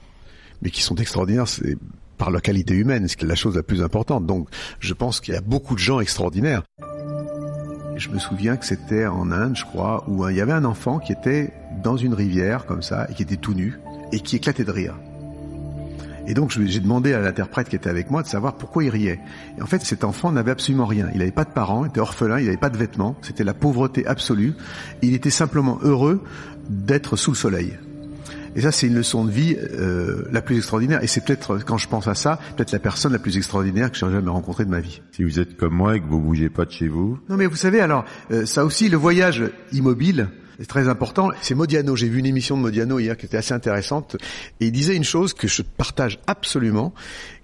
mais 0.61 0.69
qui 0.69 0.81
sont 0.81 0.95
extraordinaires 0.95 1.47
par 2.17 2.31
leur 2.31 2.41
qualité 2.41 2.73
humaine, 2.75 3.09
ce 3.09 3.17
qui 3.17 3.25
est 3.25 3.27
la 3.27 3.35
chose 3.35 3.57
la 3.57 3.61
plus 3.61 3.83
importante. 3.83 4.25
Donc, 4.25 4.47
je 4.79 4.93
pense 4.93 5.19
qu'il 5.19 5.33
y 5.33 5.37
a 5.37 5.41
beaucoup 5.41 5.73
de 5.75 5.79
gens 5.79 5.99
extraordinaires. 5.99 6.63
Je 7.97 8.07
me 8.07 8.19
souviens 8.19 8.55
que 8.55 8.65
c'était 8.65 9.05
en 9.05 9.29
Inde, 9.29 9.57
je 9.57 9.65
crois, 9.65 10.05
où 10.07 10.25
il 10.29 10.37
y 10.37 10.39
avait 10.39 10.53
un 10.53 10.63
enfant 10.63 10.97
qui 10.97 11.11
était 11.11 11.51
dans 11.83 11.97
une 11.97 12.13
rivière 12.13 12.65
comme 12.65 12.81
ça 12.81 13.05
et 13.09 13.13
qui 13.13 13.23
était 13.23 13.35
tout 13.35 13.53
nu 13.53 13.81
et 14.13 14.21
qui 14.21 14.37
éclatait 14.37 14.63
de 14.63 14.71
rire. 14.71 14.95
Et 16.27 16.33
donc 16.33 16.51
j'ai 16.51 16.79
demandé 16.79 17.13
à 17.13 17.19
l'interprète 17.19 17.69
qui 17.69 17.75
était 17.75 17.89
avec 17.89 18.11
moi 18.11 18.21
de 18.21 18.27
savoir 18.27 18.57
pourquoi 18.57 18.83
il 18.83 18.89
riait. 18.89 19.19
Et 19.57 19.61
en 19.61 19.65
fait, 19.65 19.83
cet 19.83 20.03
enfant 20.03 20.31
n'avait 20.31 20.51
absolument 20.51 20.85
rien. 20.85 21.07
Il 21.13 21.19
n'avait 21.19 21.31
pas 21.31 21.45
de 21.45 21.51
parents, 21.51 21.85
il 21.85 21.89
était 21.89 22.01
orphelin, 22.01 22.39
il 22.39 22.45
n'avait 22.45 22.57
pas 22.57 22.69
de 22.69 22.77
vêtements. 22.77 23.15
C'était 23.21 23.45
la 23.45 23.53
pauvreté 23.53 24.05
absolue. 24.05 24.53
Il 25.01 25.13
était 25.13 25.29
simplement 25.29 25.79
heureux 25.81 26.21
d'être 26.69 27.15
sous 27.15 27.31
le 27.31 27.37
soleil. 27.37 27.77
Et 28.57 28.61
ça, 28.61 28.71
c'est 28.71 28.87
une 28.87 28.95
leçon 28.95 29.23
de 29.23 29.29
vie 29.29 29.55
euh, 29.55 30.23
la 30.31 30.41
plus 30.41 30.57
extraordinaire. 30.57 31.03
Et 31.03 31.07
c'est 31.07 31.23
peut-être, 31.23 31.59
quand 31.63 31.77
je 31.77 31.87
pense 31.87 32.07
à 32.07 32.15
ça, 32.15 32.39
peut-être 32.55 32.71
la 32.71 32.79
personne 32.79 33.13
la 33.13 33.19
plus 33.19 33.37
extraordinaire 33.37 33.91
que 33.91 33.97
j'ai 33.97 34.09
jamais 34.09 34.31
rencontrée 34.31 34.65
de 34.65 34.71
ma 34.71 34.79
vie. 34.79 35.01
Si 35.11 35.23
vous 35.23 35.39
êtes 35.39 35.55
comme 35.57 35.75
moi 35.75 35.95
et 35.95 35.99
que 35.99 36.07
vous 36.07 36.19
bougez 36.19 36.49
pas 36.49 36.65
de 36.65 36.71
chez 36.71 36.87
vous. 36.87 37.19
Non, 37.29 37.37
mais 37.37 37.45
vous 37.45 37.55
savez, 37.55 37.79
alors, 37.79 38.03
euh, 38.31 38.47
ça 38.47 38.65
aussi, 38.65 38.89
le 38.89 38.97
voyage 38.97 39.43
immobile, 39.73 40.29
c'est 40.59 40.67
très 40.67 40.87
important. 40.87 41.29
C'est 41.41 41.55
Modiano. 41.55 41.95
J'ai 41.95 42.09
vu 42.09 42.19
une 42.19 42.25
émission 42.25 42.57
de 42.57 42.61
Modiano 42.61 42.99
hier 42.99 43.15
qui 43.15 43.25
était 43.25 43.37
assez 43.37 43.53
intéressante. 43.53 44.17
Et 44.59 44.67
il 44.67 44.71
disait 44.71 44.95
une 44.95 45.03
chose 45.03 45.33
que 45.33 45.47
je 45.47 45.61
partage 45.61 46.19
absolument, 46.27 46.93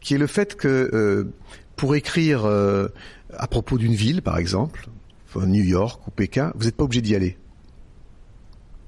qui 0.02 0.16
est 0.16 0.18
le 0.18 0.28
fait 0.28 0.56
que 0.56 0.90
euh, 0.94 1.34
pour 1.76 1.96
écrire 1.96 2.46
euh, 2.46 2.88
à 3.38 3.48
propos 3.48 3.78
d'une 3.78 3.94
ville, 3.94 4.22
par 4.22 4.38
exemple, 4.38 4.88
New 5.36 5.64
York 5.64 6.08
ou 6.08 6.12
Pékin, 6.12 6.52
vous 6.56 6.66
n'êtes 6.66 6.76
pas 6.76 6.84
obligé 6.84 7.02
d'y 7.02 7.16
aller. 7.16 7.38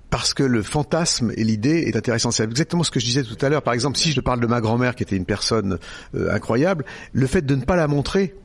Parce 0.09 0.33
que 0.33 0.43
le 0.43 0.63
fantasme 0.63 1.31
et 1.35 1.43
l'idée 1.43 1.83
est 1.87 1.95
intéressant. 1.95 2.31
C'est 2.31 2.43
exactement 2.43 2.83
ce 2.83 2.91
que 2.91 2.99
je 2.99 3.05
disais 3.05 3.23
tout 3.23 3.37
à 3.43 3.49
l'heure. 3.49 3.63
Par 3.63 3.73
exemple, 3.73 3.97
si 3.97 4.11
je 4.11 4.21
parle 4.21 4.39
de 4.39 4.47
ma 4.47 4.61
grand-mère 4.61 4.95
qui 4.95 5.03
était 5.03 5.17
une 5.17 5.25
personne 5.25 5.77
euh, 6.15 6.33
incroyable, 6.33 6.85
le 7.13 7.27
fait 7.27 7.45
de 7.45 7.55
ne 7.55 7.63
pas 7.63 7.75
la 7.75 7.87
montrer 7.87 8.35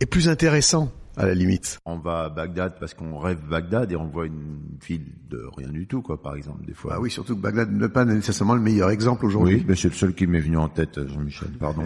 est 0.00 0.06
plus 0.06 0.28
intéressant 0.28 0.92
à 1.16 1.26
la 1.26 1.34
limite. 1.34 1.78
On 1.86 1.98
va 1.98 2.24
à 2.24 2.28
Bagdad 2.28 2.74
parce 2.78 2.94
qu'on 2.94 3.18
rêve 3.18 3.38
Bagdad 3.48 3.90
et 3.92 3.96
on 3.96 4.06
voit 4.06 4.26
une 4.26 4.60
ville 4.86 5.06
de 5.30 5.42
rien 5.56 5.68
du 5.68 5.86
tout, 5.86 6.02
quoi, 6.02 6.20
par 6.20 6.36
exemple, 6.36 6.64
des 6.66 6.74
fois. 6.74 6.92
Ah 6.96 7.00
oui, 7.00 7.10
surtout 7.10 7.36
que 7.36 7.40
Bagdad 7.40 7.72
n'est 7.72 7.88
pas 7.88 8.04
nécessairement 8.04 8.54
le 8.54 8.60
meilleur 8.60 8.90
exemple 8.90 9.26
aujourd'hui. 9.26 9.56
Oui, 9.56 9.64
mais 9.66 9.76
c'est 9.76 9.88
le 9.88 9.94
seul 9.94 10.14
qui 10.14 10.26
m'est 10.26 10.40
venu 10.40 10.56
en 10.58 10.68
tête, 10.68 11.00
Jean-Michel, 11.08 11.50
pardon. 11.58 11.84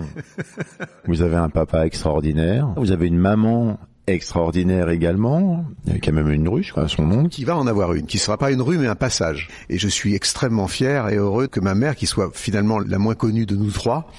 vous 1.06 1.22
avez 1.22 1.36
un 1.36 1.48
papa 1.48 1.86
extraordinaire, 1.86 2.68
vous 2.76 2.92
avez 2.92 3.06
une 3.06 3.18
maman 3.18 3.78
extraordinaire 4.06 4.88
également, 4.90 5.64
il 5.86 5.92
y 5.92 5.96
a 5.96 5.98
quand 6.00 6.12
même 6.12 6.30
une 6.30 6.48
rue, 6.48 6.62
je 6.62 6.72
crois, 6.72 6.84
à 6.84 6.88
son 6.88 7.06
nom. 7.06 7.28
Qui 7.28 7.44
va 7.44 7.56
en 7.56 7.66
avoir 7.66 7.94
une, 7.94 8.06
qui 8.06 8.18
sera 8.18 8.36
pas 8.36 8.50
une 8.50 8.62
rue 8.62 8.78
mais 8.78 8.88
un 8.88 8.94
passage. 8.94 9.48
Et 9.68 9.78
je 9.78 9.88
suis 9.88 10.14
extrêmement 10.14 10.66
fier 10.66 11.08
et 11.08 11.16
heureux 11.16 11.46
que 11.46 11.60
ma 11.60 11.74
mère, 11.74 11.96
qui 11.96 12.06
soit 12.06 12.30
finalement 12.32 12.78
la 12.78 12.98
moins 12.98 13.14
connue 13.14 13.46
de 13.46 13.56
nous 13.56 13.70
trois, 13.70 14.10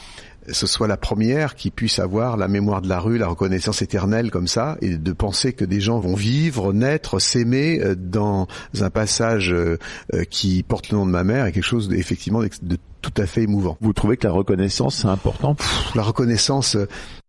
ce 0.49 0.65
soit 0.67 0.87
la 0.87 0.97
première 0.97 1.55
qui 1.55 1.69
puisse 1.69 1.99
avoir 1.99 2.35
la 2.37 2.47
mémoire 2.47 2.81
de 2.81 2.89
la 2.89 2.99
rue, 2.99 3.17
la 3.17 3.27
reconnaissance 3.27 3.81
éternelle 3.81 4.31
comme 4.31 4.47
ça, 4.47 4.77
et 4.81 4.97
de 4.97 5.13
penser 5.13 5.53
que 5.53 5.65
des 5.65 5.79
gens 5.79 5.99
vont 5.99 6.15
vivre, 6.15 6.73
naître, 6.73 7.19
s'aimer 7.19 7.79
euh, 7.81 7.95
dans 7.95 8.47
un 8.79 8.89
passage 8.89 9.53
euh, 9.53 9.77
euh, 10.13 10.23
qui 10.23 10.63
porte 10.63 10.89
le 10.89 10.97
nom 10.97 11.05
de 11.05 11.11
ma 11.11 11.23
mère 11.23 11.45
est 11.45 11.51
quelque 11.51 11.63
chose 11.63 11.91
effectivement 11.93 12.41
de 12.41 12.77
tout 13.01 13.13
à 13.17 13.25
fait 13.25 13.43
émouvant. 13.43 13.77
Vous 13.81 13.93
trouvez 13.93 14.17
que 14.17 14.27
la 14.27 14.33
reconnaissance 14.33 14.97
c'est 14.97 15.07
important? 15.07 15.55
La 15.95 16.03
reconnaissance 16.03 16.77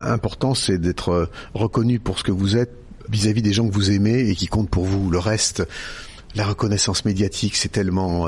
important 0.00 0.54
c'est 0.54 0.78
d'être 0.78 1.30
reconnu 1.54 1.98
pour 1.98 2.18
ce 2.18 2.24
que 2.24 2.32
vous 2.32 2.56
êtes 2.56 2.72
vis-à-vis 3.08 3.42
des 3.42 3.52
gens 3.52 3.66
que 3.66 3.72
vous 3.72 3.90
aimez 3.90 4.28
et 4.28 4.34
qui 4.34 4.46
comptent 4.48 4.70
pour 4.70 4.84
vous. 4.84 5.10
Le 5.10 5.18
reste, 5.18 5.66
la 6.34 6.44
reconnaissance 6.44 7.04
médiatique, 7.04 7.56
c'est 7.56 7.70
tellement, 7.70 8.26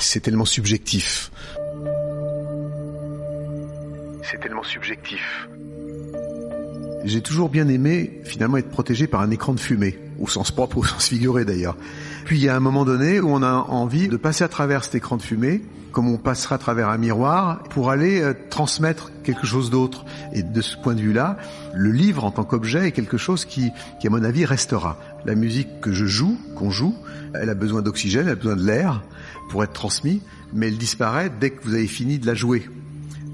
c'est 0.00 0.20
tellement 0.20 0.44
subjectif 0.44 1.30
c'est 4.30 4.40
tellement 4.40 4.62
subjectif. 4.62 5.48
J'ai 7.04 7.22
toujours 7.22 7.48
bien 7.48 7.68
aimé 7.68 8.20
finalement 8.24 8.56
être 8.56 8.70
protégé 8.70 9.06
par 9.06 9.20
un 9.20 9.30
écran 9.30 9.54
de 9.54 9.60
fumée, 9.60 9.98
au 10.18 10.28
sens 10.28 10.50
propre, 10.50 10.78
au 10.78 10.84
sens 10.84 11.08
figuré 11.08 11.44
d'ailleurs. 11.44 11.76
Puis 12.24 12.38
il 12.38 12.44
y 12.44 12.48
a 12.48 12.56
un 12.56 12.60
moment 12.60 12.84
donné 12.84 13.20
où 13.20 13.28
on 13.30 13.42
a 13.42 13.52
envie 13.52 14.08
de 14.08 14.16
passer 14.16 14.44
à 14.44 14.48
travers 14.48 14.84
cet 14.84 14.96
écran 14.96 15.16
de 15.16 15.22
fumée, 15.22 15.62
comme 15.92 16.08
on 16.08 16.18
passera 16.18 16.56
à 16.56 16.58
travers 16.58 16.88
un 16.88 16.98
miroir, 16.98 17.62
pour 17.70 17.90
aller 17.90 18.20
euh, 18.20 18.34
transmettre 18.50 19.10
quelque 19.24 19.46
chose 19.46 19.70
d'autre. 19.70 20.04
Et 20.34 20.42
de 20.42 20.60
ce 20.60 20.76
point 20.76 20.94
de 20.94 21.00
vue-là, 21.00 21.38
le 21.72 21.90
livre 21.90 22.24
en 22.24 22.30
tant 22.30 22.44
qu'objet 22.44 22.88
est 22.88 22.92
quelque 22.92 23.16
chose 23.16 23.44
qui, 23.44 23.70
qui, 24.00 24.06
à 24.06 24.10
mon 24.10 24.22
avis, 24.22 24.44
restera. 24.44 24.98
La 25.24 25.34
musique 25.34 25.80
que 25.80 25.92
je 25.92 26.04
joue, 26.04 26.36
qu'on 26.56 26.70
joue, 26.70 26.94
elle 27.34 27.48
a 27.48 27.54
besoin 27.54 27.80
d'oxygène, 27.80 28.26
elle 28.26 28.32
a 28.32 28.36
besoin 28.36 28.56
de 28.56 28.66
l'air 28.66 29.02
pour 29.48 29.64
être 29.64 29.72
transmis, 29.72 30.20
mais 30.52 30.68
elle 30.68 30.78
disparaît 30.78 31.30
dès 31.40 31.50
que 31.50 31.64
vous 31.64 31.74
avez 31.74 31.86
fini 31.86 32.18
de 32.18 32.26
la 32.26 32.34
jouer 32.34 32.68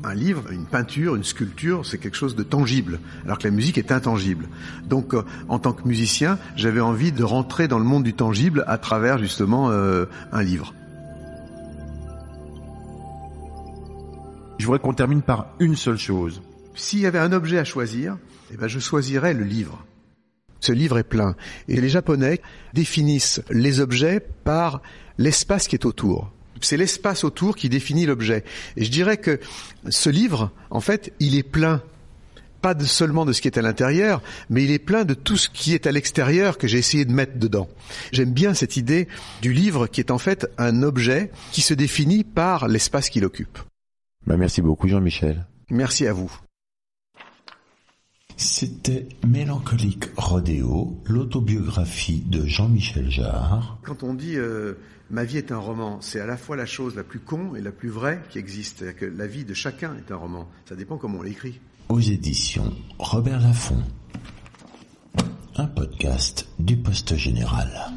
un 0.04 0.14
livre, 0.14 0.50
une 0.50 0.66
peinture, 0.66 1.16
une 1.16 1.24
sculpture, 1.24 1.86
c'est 1.86 1.98
quelque 1.98 2.16
chose 2.16 2.36
de 2.36 2.42
tangible, 2.42 3.00
alors 3.24 3.38
que 3.38 3.44
la 3.44 3.50
musique 3.50 3.78
est 3.78 3.92
intangible. 3.92 4.48
Donc, 4.86 5.14
euh, 5.14 5.22
en 5.48 5.58
tant 5.58 5.72
que 5.72 5.86
musicien, 5.86 6.38
j'avais 6.56 6.80
envie 6.80 7.12
de 7.12 7.24
rentrer 7.24 7.68
dans 7.68 7.78
le 7.78 7.84
monde 7.84 8.04
du 8.04 8.14
tangible 8.14 8.64
à 8.66 8.78
travers 8.78 9.18
justement 9.18 9.70
euh, 9.70 10.06
un 10.32 10.42
livre. 10.42 10.74
Je 14.58 14.66
voudrais 14.66 14.78
qu'on 14.78 14.94
termine 14.94 15.22
par 15.22 15.48
une 15.58 15.76
seule 15.76 15.98
chose. 15.98 16.42
S'il 16.74 17.00
y 17.00 17.06
avait 17.06 17.18
un 17.18 17.32
objet 17.32 17.58
à 17.58 17.64
choisir, 17.64 18.16
eh 18.52 18.56
ben 18.56 18.68
je 18.68 18.78
choisirais 18.78 19.34
le 19.34 19.44
livre. 19.44 19.84
Ce 20.60 20.72
livre 20.72 20.98
est 20.98 21.04
plein. 21.04 21.34
Et 21.68 21.80
les 21.80 21.88
Japonais 21.88 22.40
définissent 22.72 23.42
les 23.50 23.80
objets 23.80 24.20
par 24.20 24.80
l'espace 25.18 25.68
qui 25.68 25.76
est 25.76 25.84
autour. 25.84 26.32
C'est 26.64 26.76
l'espace 26.76 27.24
autour 27.24 27.56
qui 27.56 27.68
définit 27.68 28.06
l'objet. 28.06 28.44
Et 28.76 28.84
je 28.84 28.90
dirais 28.90 29.16
que 29.16 29.40
ce 29.88 30.10
livre, 30.10 30.50
en 30.70 30.80
fait, 30.80 31.12
il 31.20 31.36
est 31.36 31.42
plein 31.42 31.82
pas 32.64 32.74
seulement 32.86 33.26
de 33.26 33.34
ce 33.34 33.42
qui 33.42 33.48
est 33.48 33.58
à 33.58 33.62
l'intérieur, 33.62 34.22
mais 34.48 34.64
il 34.64 34.70
est 34.70 34.78
plein 34.78 35.04
de 35.04 35.12
tout 35.12 35.36
ce 35.36 35.50
qui 35.50 35.74
est 35.74 35.86
à 35.86 35.92
l'extérieur 35.92 36.56
que 36.56 36.66
j'ai 36.66 36.78
essayé 36.78 37.04
de 37.04 37.12
mettre 37.12 37.38
dedans. 37.38 37.68
J'aime 38.10 38.32
bien 38.32 38.54
cette 38.54 38.78
idée 38.78 39.06
du 39.42 39.52
livre 39.52 39.86
qui 39.86 40.00
est 40.00 40.10
en 40.10 40.16
fait 40.16 40.50
un 40.56 40.82
objet 40.82 41.30
qui 41.52 41.60
se 41.60 41.74
définit 41.74 42.24
par 42.24 42.66
l'espace 42.66 43.10
qu'il 43.10 43.26
occupe. 43.26 43.58
Bah, 44.26 44.38
merci 44.38 44.62
beaucoup 44.62 44.88
Jean-Michel. 44.88 45.44
Merci 45.68 46.06
à 46.06 46.14
vous. 46.14 46.34
C'était 48.38 49.08
Mélancolique 49.26 50.06
Rodéo, 50.16 50.98
l'autobiographie 51.04 52.24
de 52.26 52.46
Jean-Michel 52.46 53.10
Jarre. 53.10 53.78
Quand 53.84 54.02
on 54.02 54.14
dit 54.14 54.36
euh, 54.36 54.74
ma 55.10 55.24
vie 55.24 55.38
est 55.38 55.52
un 55.52 55.58
roman, 55.58 56.00
c'est 56.00 56.20
à 56.20 56.26
la 56.26 56.36
fois 56.36 56.56
la 56.56 56.66
chose 56.66 56.96
la 56.96 57.04
plus 57.04 57.20
con 57.20 57.54
et 57.54 57.60
la 57.60 57.72
plus 57.72 57.88
vraie 57.88 58.22
qui 58.30 58.38
existe. 58.38 58.94
Que 58.96 59.06
la 59.06 59.26
vie 59.26 59.44
de 59.44 59.54
chacun 59.54 59.94
est 59.96 60.12
un 60.12 60.16
roman. 60.16 60.48
Ça 60.68 60.76
dépend 60.76 60.96
comment 60.96 61.18
on 61.18 61.22
l'écrit. 61.22 61.60
Aux 61.88 62.00
éditions 62.00 62.72
Robert 62.98 63.40
Laffont. 63.40 63.82
Un 65.56 65.66
podcast 65.66 66.48
du 66.58 66.76
Poste 66.76 67.16
Général. 67.16 67.92